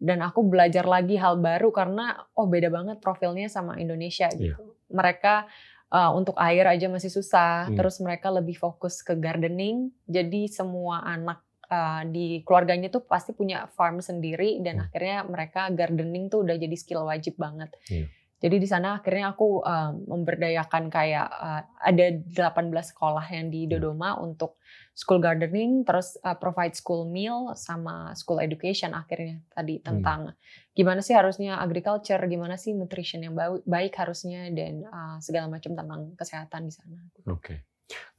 Dan 0.00 0.24
aku 0.24 0.48
belajar 0.48 0.88
lagi 0.88 1.20
hal 1.20 1.36
baru 1.36 1.68
karena 1.76 2.24
oh 2.32 2.48
beda 2.48 2.72
banget 2.72 3.04
profilnya 3.04 3.52
sama 3.52 3.76
Indonesia 3.76 4.32
Iya. 4.32 4.56
gitu. 4.56 4.80
Mereka 4.88 5.44
uh, 5.92 6.10
untuk 6.16 6.40
air 6.40 6.64
aja 6.64 6.88
masih 6.88 7.12
susah. 7.12 7.68
Hmm. 7.68 7.76
Terus 7.76 8.00
mereka 8.00 8.32
lebih 8.32 8.56
fokus 8.56 9.04
ke 9.04 9.12
gardening. 9.12 9.92
Jadi 10.08 10.48
semua 10.48 11.04
anak 11.04 11.44
uh, 11.70 12.02
di 12.04 12.42
keluarganya 12.42 12.90
tuh 12.90 13.06
pasti 13.06 13.32
punya 13.32 13.70
farm 13.72 14.02
sendiri 14.02 14.58
dan 14.60 14.82
Hmm. 14.82 14.86
akhirnya 14.90 15.18
mereka 15.24 15.62
gardening 15.70 16.26
tuh 16.28 16.42
udah 16.42 16.58
jadi 16.58 16.76
skill 16.76 17.06
wajib 17.06 17.38
banget. 17.38 17.70
Iya. 17.88 18.06
Jadi 18.40 18.56
di 18.56 18.64
sana 18.64 18.96
akhirnya 18.96 19.36
aku 19.36 19.60
um, 19.60 19.92
memberdayakan 20.08 20.88
kayak 20.88 21.28
uh, 21.28 21.60
ada 21.76 22.08
18 22.24 22.72
sekolah 22.72 23.20
yang 23.28 23.52
di 23.52 23.68
Dodoma 23.68 24.16
untuk 24.16 24.56
school 24.96 25.20
gardening, 25.20 25.84
terus 25.84 26.16
uh, 26.24 26.32
provide 26.40 26.72
school 26.72 27.04
meal 27.04 27.52
sama 27.52 28.16
school 28.16 28.40
education 28.40 28.96
akhirnya 28.96 29.44
tadi 29.52 29.84
tentang 29.84 30.32
gimana 30.72 31.04
sih 31.04 31.12
harusnya 31.12 31.60
agriculture, 31.60 32.16
gimana 32.24 32.56
sih 32.56 32.72
nutrition 32.72 33.20
yang 33.20 33.36
baik, 33.68 33.92
harusnya 34.00 34.48
dan 34.56 34.88
uh, 34.88 35.20
segala 35.20 35.52
macam 35.52 35.76
tentang 35.76 36.16
kesehatan 36.16 36.64
di 36.64 36.72
sana. 36.72 36.96
Oke. 37.28 37.68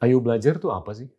Ayo 0.06 0.22
belajar 0.22 0.62
tuh 0.62 0.70
apa 0.70 0.94
sih? 0.94 1.10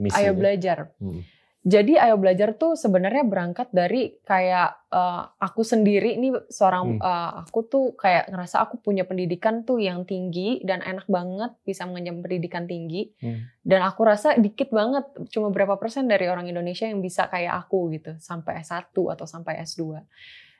Misinya? 0.00 0.24
Ayo 0.24 0.32
belajar. 0.32 0.96
Hmm. 0.96 1.20
Jadi 1.64 1.96
ayo 1.96 2.20
belajar 2.20 2.52
tuh 2.60 2.76
sebenarnya 2.76 3.24
berangkat 3.24 3.72
dari 3.72 4.20
kayak 4.20 4.92
uh, 4.92 5.32
aku 5.40 5.64
sendiri 5.64 6.20
nih 6.20 6.44
seorang 6.52 7.00
Hmm. 7.00 7.00
uh, 7.00 7.40
aku 7.40 7.64
tuh 7.64 7.96
kayak 7.96 8.28
ngerasa 8.28 8.60
aku 8.68 8.84
punya 8.84 9.08
pendidikan 9.08 9.64
tuh 9.64 9.80
yang 9.80 10.04
tinggi 10.04 10.60
dan 10.60 10.84
enak 10.84 11.08
banget 11.08 11.56
bisa 11.64 11.88
mengenyam 11.88 12.20
pendidikan 12.20 12.68
tinggi 12.68 13.16
Hmm. 13.16 13.48
dan 13.64 13.80
aku 13.80 14.04
rasa 14.04 14.36
dikit 14.36 14.68
banget 14.76 15.08
cuma 15.32 15.48
berapa 15.48 15.80
persen 15.80 16.04
dari 16.04 16.28
orang 16.28 16.44
Indonesia 16.52 16.84
yang 16.84 17.00
bisa 17.00 17.32
kayak 17.32 17.56
aku 17.64 17.88
gitu 17.96 18.12
sampai 18.20 18.60
S1 18.60 18.92
atau 18.92 19.24
sampai 19.24 19.64
S2. 19.64 20.04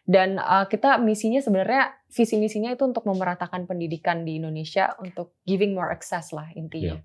Dan 0.08 0.40
uh, 0.40 0.64
kita 0.68 0.96
misinya 1.00 1.40
sebenarnya 1.40 1.92
visi 2.08 2.36
misinya 2.40 2.72
itu 2.72 2.84
untuk 2.84 3.04
memeratakan 3.04 3.68
pendidikan 3.68 4.24
di 4.24 4.40
Indonesia 4.40 4.96
untuk 5.00 5.36
giving 5.44 5.76
more 5.76 5.92
access 5.92 6.32
lah 6.32 6.48
intinya. 6.56 6.96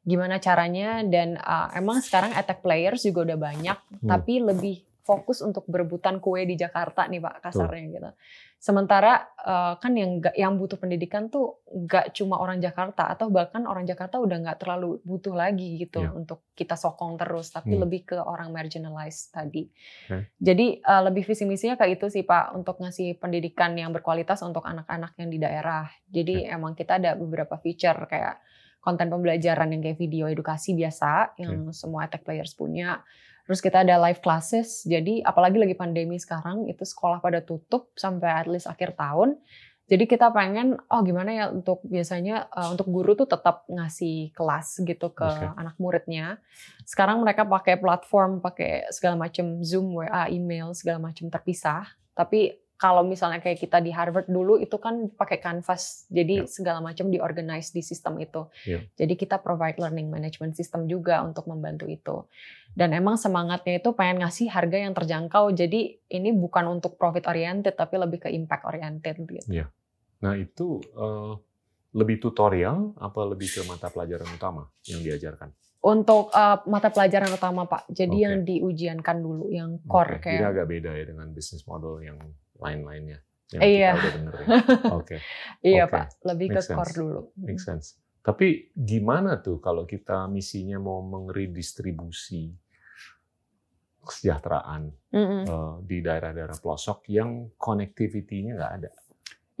Gimana 0.00 0.40
caranya 0.40 1.04
dan 1.04 1.36
uh, 1.36 1.68
emang 1.76 2.00
sekarang 2.00 2.32
attack 2.32 2.64
players 2.64 3.04
juga 3.04 3.32
udah 3.32 3.38
banyak 3.38 3.78
Hmm. 4.00 4.08
tapi 4.08 4.40
lebih 4.40 4.76
fokus 5.00 5.42
untuk 5.42 5.66
berebutan 5.66 6.22
kue 6.22 6.46
di 6.46 6.54
Jakarta 6.54 7.04
nih 7.04 7.18
Pak 7.18 7.42
kasarnya 7.42 7.84
gitu. 7.90 8.10
Sementara 8.60 9.16
uh, 9.42 9.74
kan 9.80 9.96
yang 9.96 10.20
yang 10.36 10.54
butuh 10.54 10.76
pendidikan 10.76 11.26
tuh 11.26 11.64
nggak 11.66 12.12
cuma 12.14 12.36
orang 12.38 12.60
Jakarta 12.60 13.08
atau 13.08 13.32
bahkan 13.32 13.64
orang 13.64 13.88
Jakarta 13.88 14.20
udah 14.20 14.36
nggak 14.38 14.58
terlalu 14.60 15.00
butuh 15.02 15.32
lagi 15.34 15.80
gitu 15.80 16.04
Iya. 16.04 16.12
untuk 16.14 16.44
kita 16.52 16.76
sokong 16.76 17.16
terus 17.16 17.50
tapi 17.50 17.74
Hmm. 17.74 17.82
lebih 17.88 18.06
ke 18.14 18.16
orang 18.20 18.52
marginalized 18.52 19.32
tadi. 19.32 19.66
Oke. 20.06 20.30
Jadi 20.38 20.78
uh, 20.84 21.02
lebih 21.08 21.24
visi 21.26 21.42
misinya 21.48 21.74
kayak 21.74 21.98
itu 21.98 22.06
sih 22.12 22.22
Pak 22.22 22.54
untuk 22.54 22.78
ngasih 22.78 23.16
pendidikan 23.18 23.72
yang 23.74 23.90
berkualitas 23.90 24.44
untuk 24.44 24.62
anak-anak 24.62 25.16
yang 25.16 25.28
di 25.32 25.40
daerah. 25.40 25.88
Jadi 26.06 26.44
emang 26.46 26.76
kita 26.76 27.00
ada 27.00 27.16
beberapa 27.16 27.56
feature 27.58 28.06
kayak 28.06 28.36
konten 28.80 29.12
pembelajaran 29.12 29.70
yang 29.70 29.84
kayak 29.84 30.00
video 30.00 30.24
edukasi 30.26 30.72
biasa 30.72 31.36
yang 31.36 31.68
semua 31.70 32.08
attack 32.08 32.24
players 32.24 32.56
punya. 32.56 33.04
Terus 33.44 33.60
kita 33.60 33.82
ada 33.84 34.00
live 34.00 34.20
classes. 34.24 34.86
Jadi 34.88 35.20
apalagi 35.20 35.60
lagi 35.60 35.76
pandemi 35.76 36.16
sekarang 36.16 36.68
itu 36.70 36.84
sekolah 36.86 37.20
pada 37.20 37.44
tutup 37.44 37.92
sampai 37.96 38.30
at 38.30 38.48
least 38.48 38.70
akhir 38.70 38.96
tahun. 38.96 39.36
Jadi 39.90 40.06
kita 40.06 40.30
pengen 40.30 40.78
oh 40.86 41.02
gimana 41.02 41.34
ya 41.34 41.44
untuk 41.50 41.82
biasanya 41.82 42.46
uh, 42.54 42.70
untuk 42.70 42.86
guru 42.86 43.18
tuh 43.18 43.26
tetap 43.26 43.66
ngasih 43.66 44.30
kelas 44.38 44.86
gitu 44.86 45.10
ke 45.10 45.26
Oke. 45.26 45.46
anak 45.58 45.74
muridnya. 45.82 46.38
Sekarang 46.86 47.18
mereka 47.18 47.42
pakai 47.42 47.74
platform, 47.74 48.38
pakai 48.38 48.86
segala 48.94 49.18
macam 49.18 49.58
Zoom, 49.66 49.98
WA, 49.98 50.30
email, 50.30 50.70
segala 50.78 51.02
macam 51.02 51.26
terpisah. 51.26 51.90
Tapi 52.14 52.54
kalau 52.80 53.04
misalnya 53.04 53.44
kayak 53.44 53.60
kita 53.60 53.84
di 53.84 53.92
Harvard 53.92 54.24
dulu 54.24 54.56
itu 54.56 54.80
kan 54.80 55.12
pakai 55.12 55.36
Canvas. 55.36 56.08
Jadi 56.08 56.40
Ya. 56.40 56.48
segala 56.48 56.80
macam 56.80 57.12
diorganize 57.12 57.76
di 57.76 57.84
sistem 57.84 58.16
itu. 58.24 58.48
Ya. 58.64 58.80
Jadi 58.96 59.20
kita 59.20 59.36
provide 59.36 59.76
learning 59.76 60.08
management 60.08 60.56
system 60.56 60.88
juga 60.88 61.20
untuk 61.20 61.44
membantu 61.44 61.84
itu. 61.84 62.24
Dan 62.72 62.96
emang 62.96 63.20
semangatnya 63.20 63.84
itu 63.84 63.92
pengen 63.92 64.24
ngasih 64.24 64.48
harga 64.48 64.80
yang 64.80 64.96
terjangkau. 64.96 65.52
Jadi 65.52 66.00
ini 66.08 66.32
bukan 66.32 66.72
untuk 66.72 66.96
profit 66.96 67.28
oriented 67.28 67.76
tapi 67.76 68.00
lebih 68.00 68.24
ke 68.24 68.32
impact 68.32 68.64
oriented 68.64 69.28
gitu. 69.28 69.44
Nah 70.24 70.32
itu 70.40 70.80
eh, 70.80 71.32
lebih 71.92 72.16
tutorial 72.16 72.96
apa 72.96 73.20
lebih 73.28 73.60
ke 73.60 73.60
mata 73.68 73.92
pelajaran 73.92 74.30
utama 74.32 74.72
yang 74.88 75.04
diajarkan? 75.04 75.52
Untuk 75.80 76.28
uh, 76.36 76.60
mata 76.68 76.92
pelajaran 76.92 77.32
utama 77.32 77.64
Pak. 77.64 77.88
Jadi 77.88 78.20
Oke. 78.20 78.24
yang 78.28 78.34
diujiankan 78.44 79.16
dulu 79.16 79.48
yang 79.48 79.80
core 79.88 80.20
Jadi 80.20 80.24
kayak 80.36 80.52
agak 80.52 80.66
beda 80.68 80.90
ya 80.92 81.04
dengan 81.08 81.32
bisnis 81.32 81.64
model 81.64 82.04
yang 82.04 82.20
lain-lainnya 82.60 83.18
yang 83.50 83.60
Iya. 83.60 83.90
kita 83.90 83.98
udah 83.98 84.12
denger 84.14 84.34
ya. 84.34 84.46
Oke, 85.00 85.16
iya 85.60 85.82
oke. 85.84 85.92
Pak, 85.92 86.04
lebih 86.22 86.46
ke 86.48 86.54
Make 86.54 86.66
sense. 86.68 86.76
core 86.78 86.92
dulu. 86.94 87.20
make 87.36 87.58
sense. 87.60 87.86
Tapi 88.20 88.46
gimana 88.76 89.40
tuh 89.40 89.58
kalau 89.58 89.82
kita 89.84 90.28
misinya 90.28 90.76
mau 90.76 91.00
mengredistribusi 91.00 92.52
kesejahteraan 94.00 94.82
Mm-mm. 95.12 95.42
eh, 95.44 95.74
di 95.84 95.98
daerah-daerah 96.00 96.56
pelosok 96.56 97.08
yang 97.10 97.52
connectivity-nya 97.56 98.52
nggak 98.56 98.72
ada? 98.80 98.90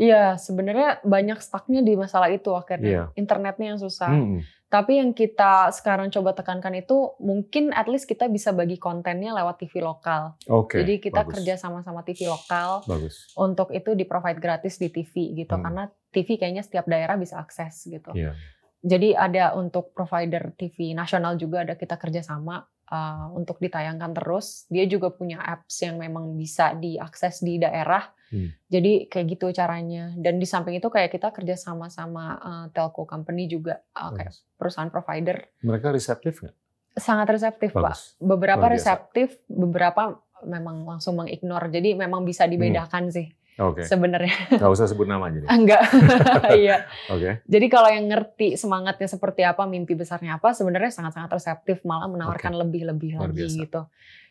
Iya, 0.00 0.40
sebenarnya 0.40 1.04
banyak 1.04 1.36
stucknya 1.38 1.84
di 1.84 1.92
masalah 1.92 2.32
itu 2.32 2.48
akhirnya. 2.50 2.88
Iya. 2.88 3.04
Internetnya 3.14 3.76
yang 3.76 3.78
susah. 3.78 4.08
Hmm, 4.08 4.40
Tapi 4.70 4.96
yang 4.96 5.10
kita 5.12 5.74
sekarang 5.74 6.08
coba 6.08 6.30
tekankan 6.30 6.72
itu 6.72 7.12
mungkin 7.18 7.74
at 7.74 7.84
least 7.84 8.06
kita 8.06 8.30
bisa 8.30 8.48
bagi 8.50 8.78
kontennya 8.78 9.34
lewat 9.34 9.60
TV 9.60 9.82
lokal. 9.82 10.38
Oke. 10.46 10.78
Jadi 10.80 11.02
kita 11.02 11.20
bagus, 11.20 11.34
kerja 11.36 11.58
sama-sama 11.58 12.00
TV 12.00 12.24
lokal 12.24 12.86
Bagus. 12.86 13.28
untuk 13.34 13.74
itu 13.74 13.92
di 13.92 14.06
provide 14.06 14.38
gratis 14.38 14.78
di 14.78 14.88
TV 14.88 15.36
gitu 15.36 15.52
Hmm. 15.52 15.66
karena 15.66 15.82
TV 16.08 16.38
kayaknya 16.38 16.62
setiap 16.62 16.86
daerah 16.86 17.18
bisa 17.18 17.36
akses 17.36 17.82
gitu. 17.84 18.14
Iya. 18.14 18.32
Jadi 18.80 19.12
ada 19.12 19.52
untuk 19.52 19.92
provider 19.92 20.54
TV 20.54 20.94
nasional 20.94 21.34
juga 21.34 21.60
ada 21.60 21.74
kita 21.74 21.98
kerjasama 21.98 22.62
uh, 22.90 23.32
untuk 23.32 23.62
ditayangkan 23.62 24.12
terus. 24.12 24.66
Dia 24.68 24.84
juga 24.84 25.14
punya 25.14 25.40
apps 25.40 25.80
yang 25.86 25.96
memang 25.96 26.34
bisa 26.36 26.74
diakses 26.76 27.40
di 27.40 27.56
daerah. 27.56 28.10
Hmm. 28.30 28.52
Jadi 28.70 29.06
kayak 29.06 29.26
gitu 29.38 29.46
caranya. 29.54 30.12
Dan 30.18 30.42
di 30.42 30.46
samping 30.46 30.76
itu 30.76 30.90
kayak 30.90 31.14
kita 31.14 31.30
kerja 31.30 31.56
sama-sama 31.56 32.36
uh, 32.38 32.66
telco 32.74 33.06
company 33.06 33.46
juga 33.46 33.80
uh, 33.96 34.12
kayak 34.14 34.34
Bagus. 34.34 34.58
perusahaan 34.58 34.90
provider. 34.90 35.36
Mereka 35.62 35.94
reseptif 35.94 36.42
nggak? 36.42 36.54
Sangat 36.98 37.26
reseptif 37.30 37.70
pak. 37.70 37.82
Bagus. 37.82 38.18
Beberapa 38.18 38.66
Luar 38.66 38.74
biasa. 38.74 38.82
reseptif, 38.98 39.28
beberapa 39.46 40.18
memang 40.44 40.84
langsung 40.84 41.16
mengignore. 41.16 41.70
Jadi 41.70 41.94
memang 41.94 42.26
bisa 42.26 42.44
dibedakan 42.44 43.08
sih 43.08 43.39
Oke. 43.58 43.82
sebenarnya. 43.82 44.56
Nggak 44.56 44.70
usah 44.70 44.86
sebut 44.86 45.04
nama 45.04 45.26
jadi. 45.28 45.46
Enggak. 45.56 45.82
Iya. 46.54 46.86
Oke. 47.08 47.42
Jadi 47.44 47.66
kalau 47.66 47.88
yang 47.88 48.06
ngerti 48.06 48.54
semangatnya 48.54 49.06
seperti 49.06 49.42
apa, 49.42 49.64
mimpi 49.64 49.92
besarnya 49.92 50.36
apa, 50.36 50.52
sebenarnya 50.52 50.90
sangat-sangat 50.90 51.30
reseptif, 51.32 51.82
malah 51.82 52.06
menawarkan 52.06 52.54
lebih-lebih 52.56 53.18
Luar 53.18 53.30
lagi 53.30 53.46
gitu. 53.48 53.88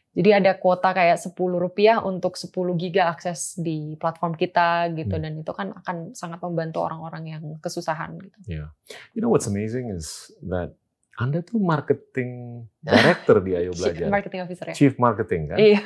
Jadi 0.10 0.29
ada 0.34 0.58
kuota 0.58 0.89
kayak 0.89 1.21
10 1.21 1.38
rupiah 1.38 2.01
untuk 2.01 2.34
10 2.34 2.49
giga 2.75 3.13
akses 3.13 3.53
di 3.55 3.93
platform 3.95 4.34
kita 4.34 4.89
gitu, 4.93 5.13
Hmm. 5.13 5.21
dan 5.21 5.34
itu 5.38 5.51
kan 5.53 5.69
akan 5.71 6.17
sangat 6.17 6.41
membantu 6.41 6.82
orang-orang 6.82 7.23
yang 7.29 7.43
kesusahan 7.62 8.17
gitu. 8.17 8.65
You 9.13 9.21
know 9.21 9.29
what's 9.29 9.45
amazing 9.45 9.93
is 9.93 10.34
that 10.41 10.73
Anda 11.13 11.45
tuh 11.45 11.62
marketing 11.62 12.32
director 12.79 13.38
di 13.38 13.53
Ayo 13.53 13.69
Chief 13.77 13.86
Belajar. 13.86 14.08
Marketing 14.10 14.39
Officer 14.41 14.65
ya. 14.65 14.73
Chief 14.73 14.95
marketing 14.97 15.41
kan? 15.45 15.58
Iya. 15.62 15.82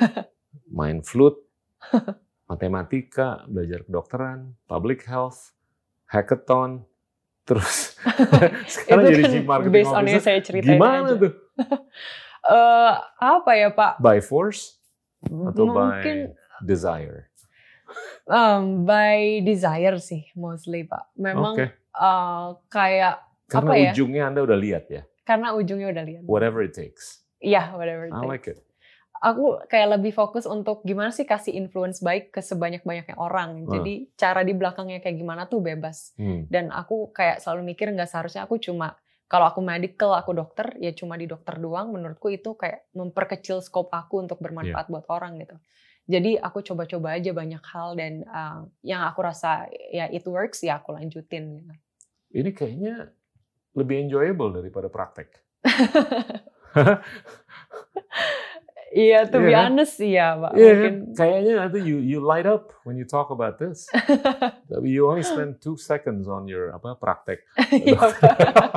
Main 0.72 1.02
flute, 1.02 1.44
matematika, 2.44 3.42
belajar 3.46 3.82
kedokteran, 3.82 4.38
public 4.64 5.04
health, 5.04 5.52
hackathon, 6.06 6.84
terus 7.48 7.96
sekarang 8.74 9.04
jadi 9.06 9.22
kan 9.22 9.30
chief 9.30 9.44
marketing 9.44 9.72
based 9.74 9.92
on 9.92 10.04
officer. 10.04 10.20
saya 10.22 10.38
ceritain 10.40 10.76
Gimana 10.76 11.08
aja. 11.08 11.14
tuh? 11.20 11.32
Eh, 12.44 12.92
apa 13.24 13.56
ya 13.56 13.72
Pak? 13.72 14.04
By 14.04 14.20
force 14.20 14.76
atau 15.24 15.64
Mungkin 15.64 16.28
by 16.28 16.36
desire? 16.60 17.32
em, 18.26 18.84
by 18.84 19.40
desire 19.40 19.96
sih 19.96 20.28
mostly 20.36 20.84
Pak. 20.84 21.08
Memang 21.16 21.56
Oke. 21.56 21.72
eh, 21.72 22.46
kayak 22.68 23.24
Karena 23.48 23.70
apa 23.72 23.80
ya? 23.80 23.90
ujungnya 23.96 24.22
Anda 24.28 24.40
udah 24.44 24.58
lihat 24.60 24.84
ya. 24.92 25.08
karena 25.24 25.56
ujungnya 25.56 25.88
udah 25.88 26.04
lihat. 26.04 26.22
Whatever 26.28 26.60
it 26.60 26.76
takes. 26.76 27.24
Iya, 27.40 27.72
whatever. 27.72 28.04
it 28.04 28.12
I 28.12 28.20
takes. 28.20 28.28
like 28.28 28.44
it. 28.44 28.58
Aku 29.20 29.62
kayak 29.70 29.98
lebih 29.98 30.12
fokus 30.12 30.44
untuk 30.44 30.82
gimana 30.82 31.14
sih 31.14 31.24
kasih 31.28 31.54
influence 31.54 32.02
baik 32.02 32.34
ke 32.34 32.40
sebanyak-banyaknya 32.42 33.16
orang. 33.16 33.64
Jadi 33.68 34.12
cara 34.18 34.42
di 34.42 34.52
belakangnya 34.52 35.00
kayak 35.00 35.16
gimana 35.16 35.46
tuh 35.46 35.62
bebas. 35.62 36.12
Hmm. 36.18 36.44
Dan 36.50 36.74
aku 36.74 37.14
kayak 37.14 37.40
selalu 37.40 37.74
mikir 37.74 37.90
nggak 37.94 38.10
seharusnya 38.10 38.44
aku 38.44 38.60
cuma 38.60 38.98
kalau 39.24 39.48
aku 39.48 39.64
medical, 39.64 40.12
aku 40.12 40.36
dokter, 40.36 40.76
ya 40.78 40.92
cuma 40.92 41.16
di 41.16 41.24
dokter 41.24 41.56
doang. 41.56 41.90
Menurutku 41.90 42.28
itu 42.28 42.54
kayak 42.54 42.86
memperkecil 42.92 43.64
scope 43.64 43.90
aku 43.90 44.22
untuk 44.22 44.38
bermanfaat 44.38 44.86
buat 44.92 45.08
orang 45.08 45.40
gitu. 45.40 45.56
Jadi 46.04 46.36
aku 46.36 46.60
coba-coba 46.60 47.16
aja 47.16 47.32
banyak 47.32 47.64
hal 47.64 47.96
dan 47.96 48.28
uh, 48.28 48.68
yang 48.84 49.08
aku 49.08 49.24
rasa 49.24 49.64
ya 49.88 50.04
it 50.12 50.28
works 50.28 50.60
ya 50.60 50.76
aku 50.76 50.92
lanjutin. 50.92 51.64
Gitu. 51.64 51.72
Ini 52.44 52.50
kayaknya 52.52 52.94
lebih 53.72 54.04
enjoyable 54.04 54.52
daripada 54.52 54.92
praktek. 54.92 55.32
Iya, 58.94 59.26
to 59.26 59.42
be 59.42 59.50
Iya 59.50 59.58
kan? 59.58 59.64
honest 59.74 59.94
iya 59.98 60.26
Pak. 60.32 60.52
Iya 60.54 60.70
Mungkin 60.70 60.94
kan? 60.94 61.16
Kayaknya 61.18 61.52
nanti 61.58 61.78
you 61.82 61.98
you 61.98 62.22
light 62.22 62.46
up 62.46 62.70
when 62.86 62.94
you 62.94 63.02
talk 63.02 63.28
about 63.28 63.58
this. 63.58 63.90
Tapi 64.70 64.86
you 64.86 65.02
only 65.04 65.20
spend 65.20 65.58
two 65.58 65.74
seconds 65.74 66.24
on 66.24 66.46
your 66.46 66.70
apa 66.70 66.94
praktek. 66.94 67.42
Iya, 67.74 67.98
Pak. 67.98 68.14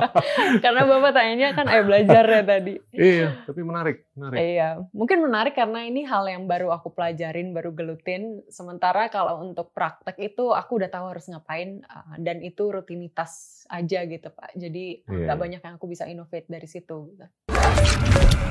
Karena 0.64 0.82
Bapak 0.84 1.14
tanyanya 1.14 1.54
kan 1.54 1.70
ayo 1.70 1.86
belajar 1.86 2.26
ya 2.26 2.42
tadi. 2.42 2.74
iya, 2.90 3.38
tapi 3.44 3.62
menarik, 3.62 4.10
menarik. 4.12 4.38
Iya, 4.38 4.68
mungkin 4.90 5.22
menarik 5.22 5.54
karena 5.54 5.86
ini 5.86 6.02
hal 6.02 6.26
yang 6.26 6.44
baru 6.44 6.74
aku 6.74 6.90
pelajarin, 6.90 7.54
baru 7.54 7.70
gelutin. 7.70 8.42
Sementara 8.48 9.06
kalau 9.08 9.38
untuk 9.40 9.70
praktek 9.70 10.18
itu 10.18 10.50
aku 10.50 10.82
udah 10.82 10.90
tahu 10.90 11.06
harus 11.08 11.30
ngapain 11.30 11.86
uh, 11.86 12.18
dan 12.18 12.42
itu 12.42 12.66
rutinitas 12.66 13.62
aja 13.68 14.02
gitu 14.02 14.28
Pak. 14.28 14.56
Jadi 14.56 15.06
Iya, 15.06 15.30
nggak 15.30 15.36
iya. 15.36 15.42
banyak 15.46 15.60
yang 15.62 15.74
aku 15.76 15.86
bisa 15.86 16.04
innovate 16.04 16.48
dari 16.48 16.66
situ. 16.66 17.14
gitu. 17.14 17.26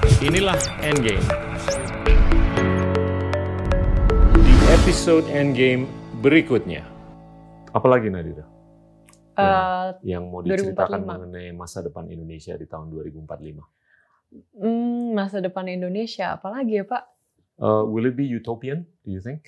Inilah 0.07 0.55
Endgame. 0.79 1.19
Di 4.39 4.53
episode 4.71 5.27
Endgame 5.27 5.83
berikutnya. 6.23 6.87
Apalagi 7.69 8.07
Nadira 8.07 8.47
Eh, 9.35 9.89
yang 10.07 10.31
mau 10.31 10.39
diceritakan 10.39 11.03
2045. 11.03 11.11
mengenai 11.11 11.47
masa 11.51 11.83
depan 11.83 12.07
Indonesia 12.07 12.55
di 12.55 12.63
tahun 12.65 12.87
2045? 12.87 13.67
hmm, 14.55 15.11
masa 15.11 15.43
depan 15.43 15.67
Indonesia, 15.67 16.33
apalagi 16.33 16.79
ya 16.79 16.85
Pak? 16.87 17.03
Uh, 17.59 17.83
will 17.83 18.07
it 18.07 18.15
be 18.15 18.23
utopian? 18.25 18.87
Do 19.03 19.11
you 19.11 19.19
think? 19.19 19.43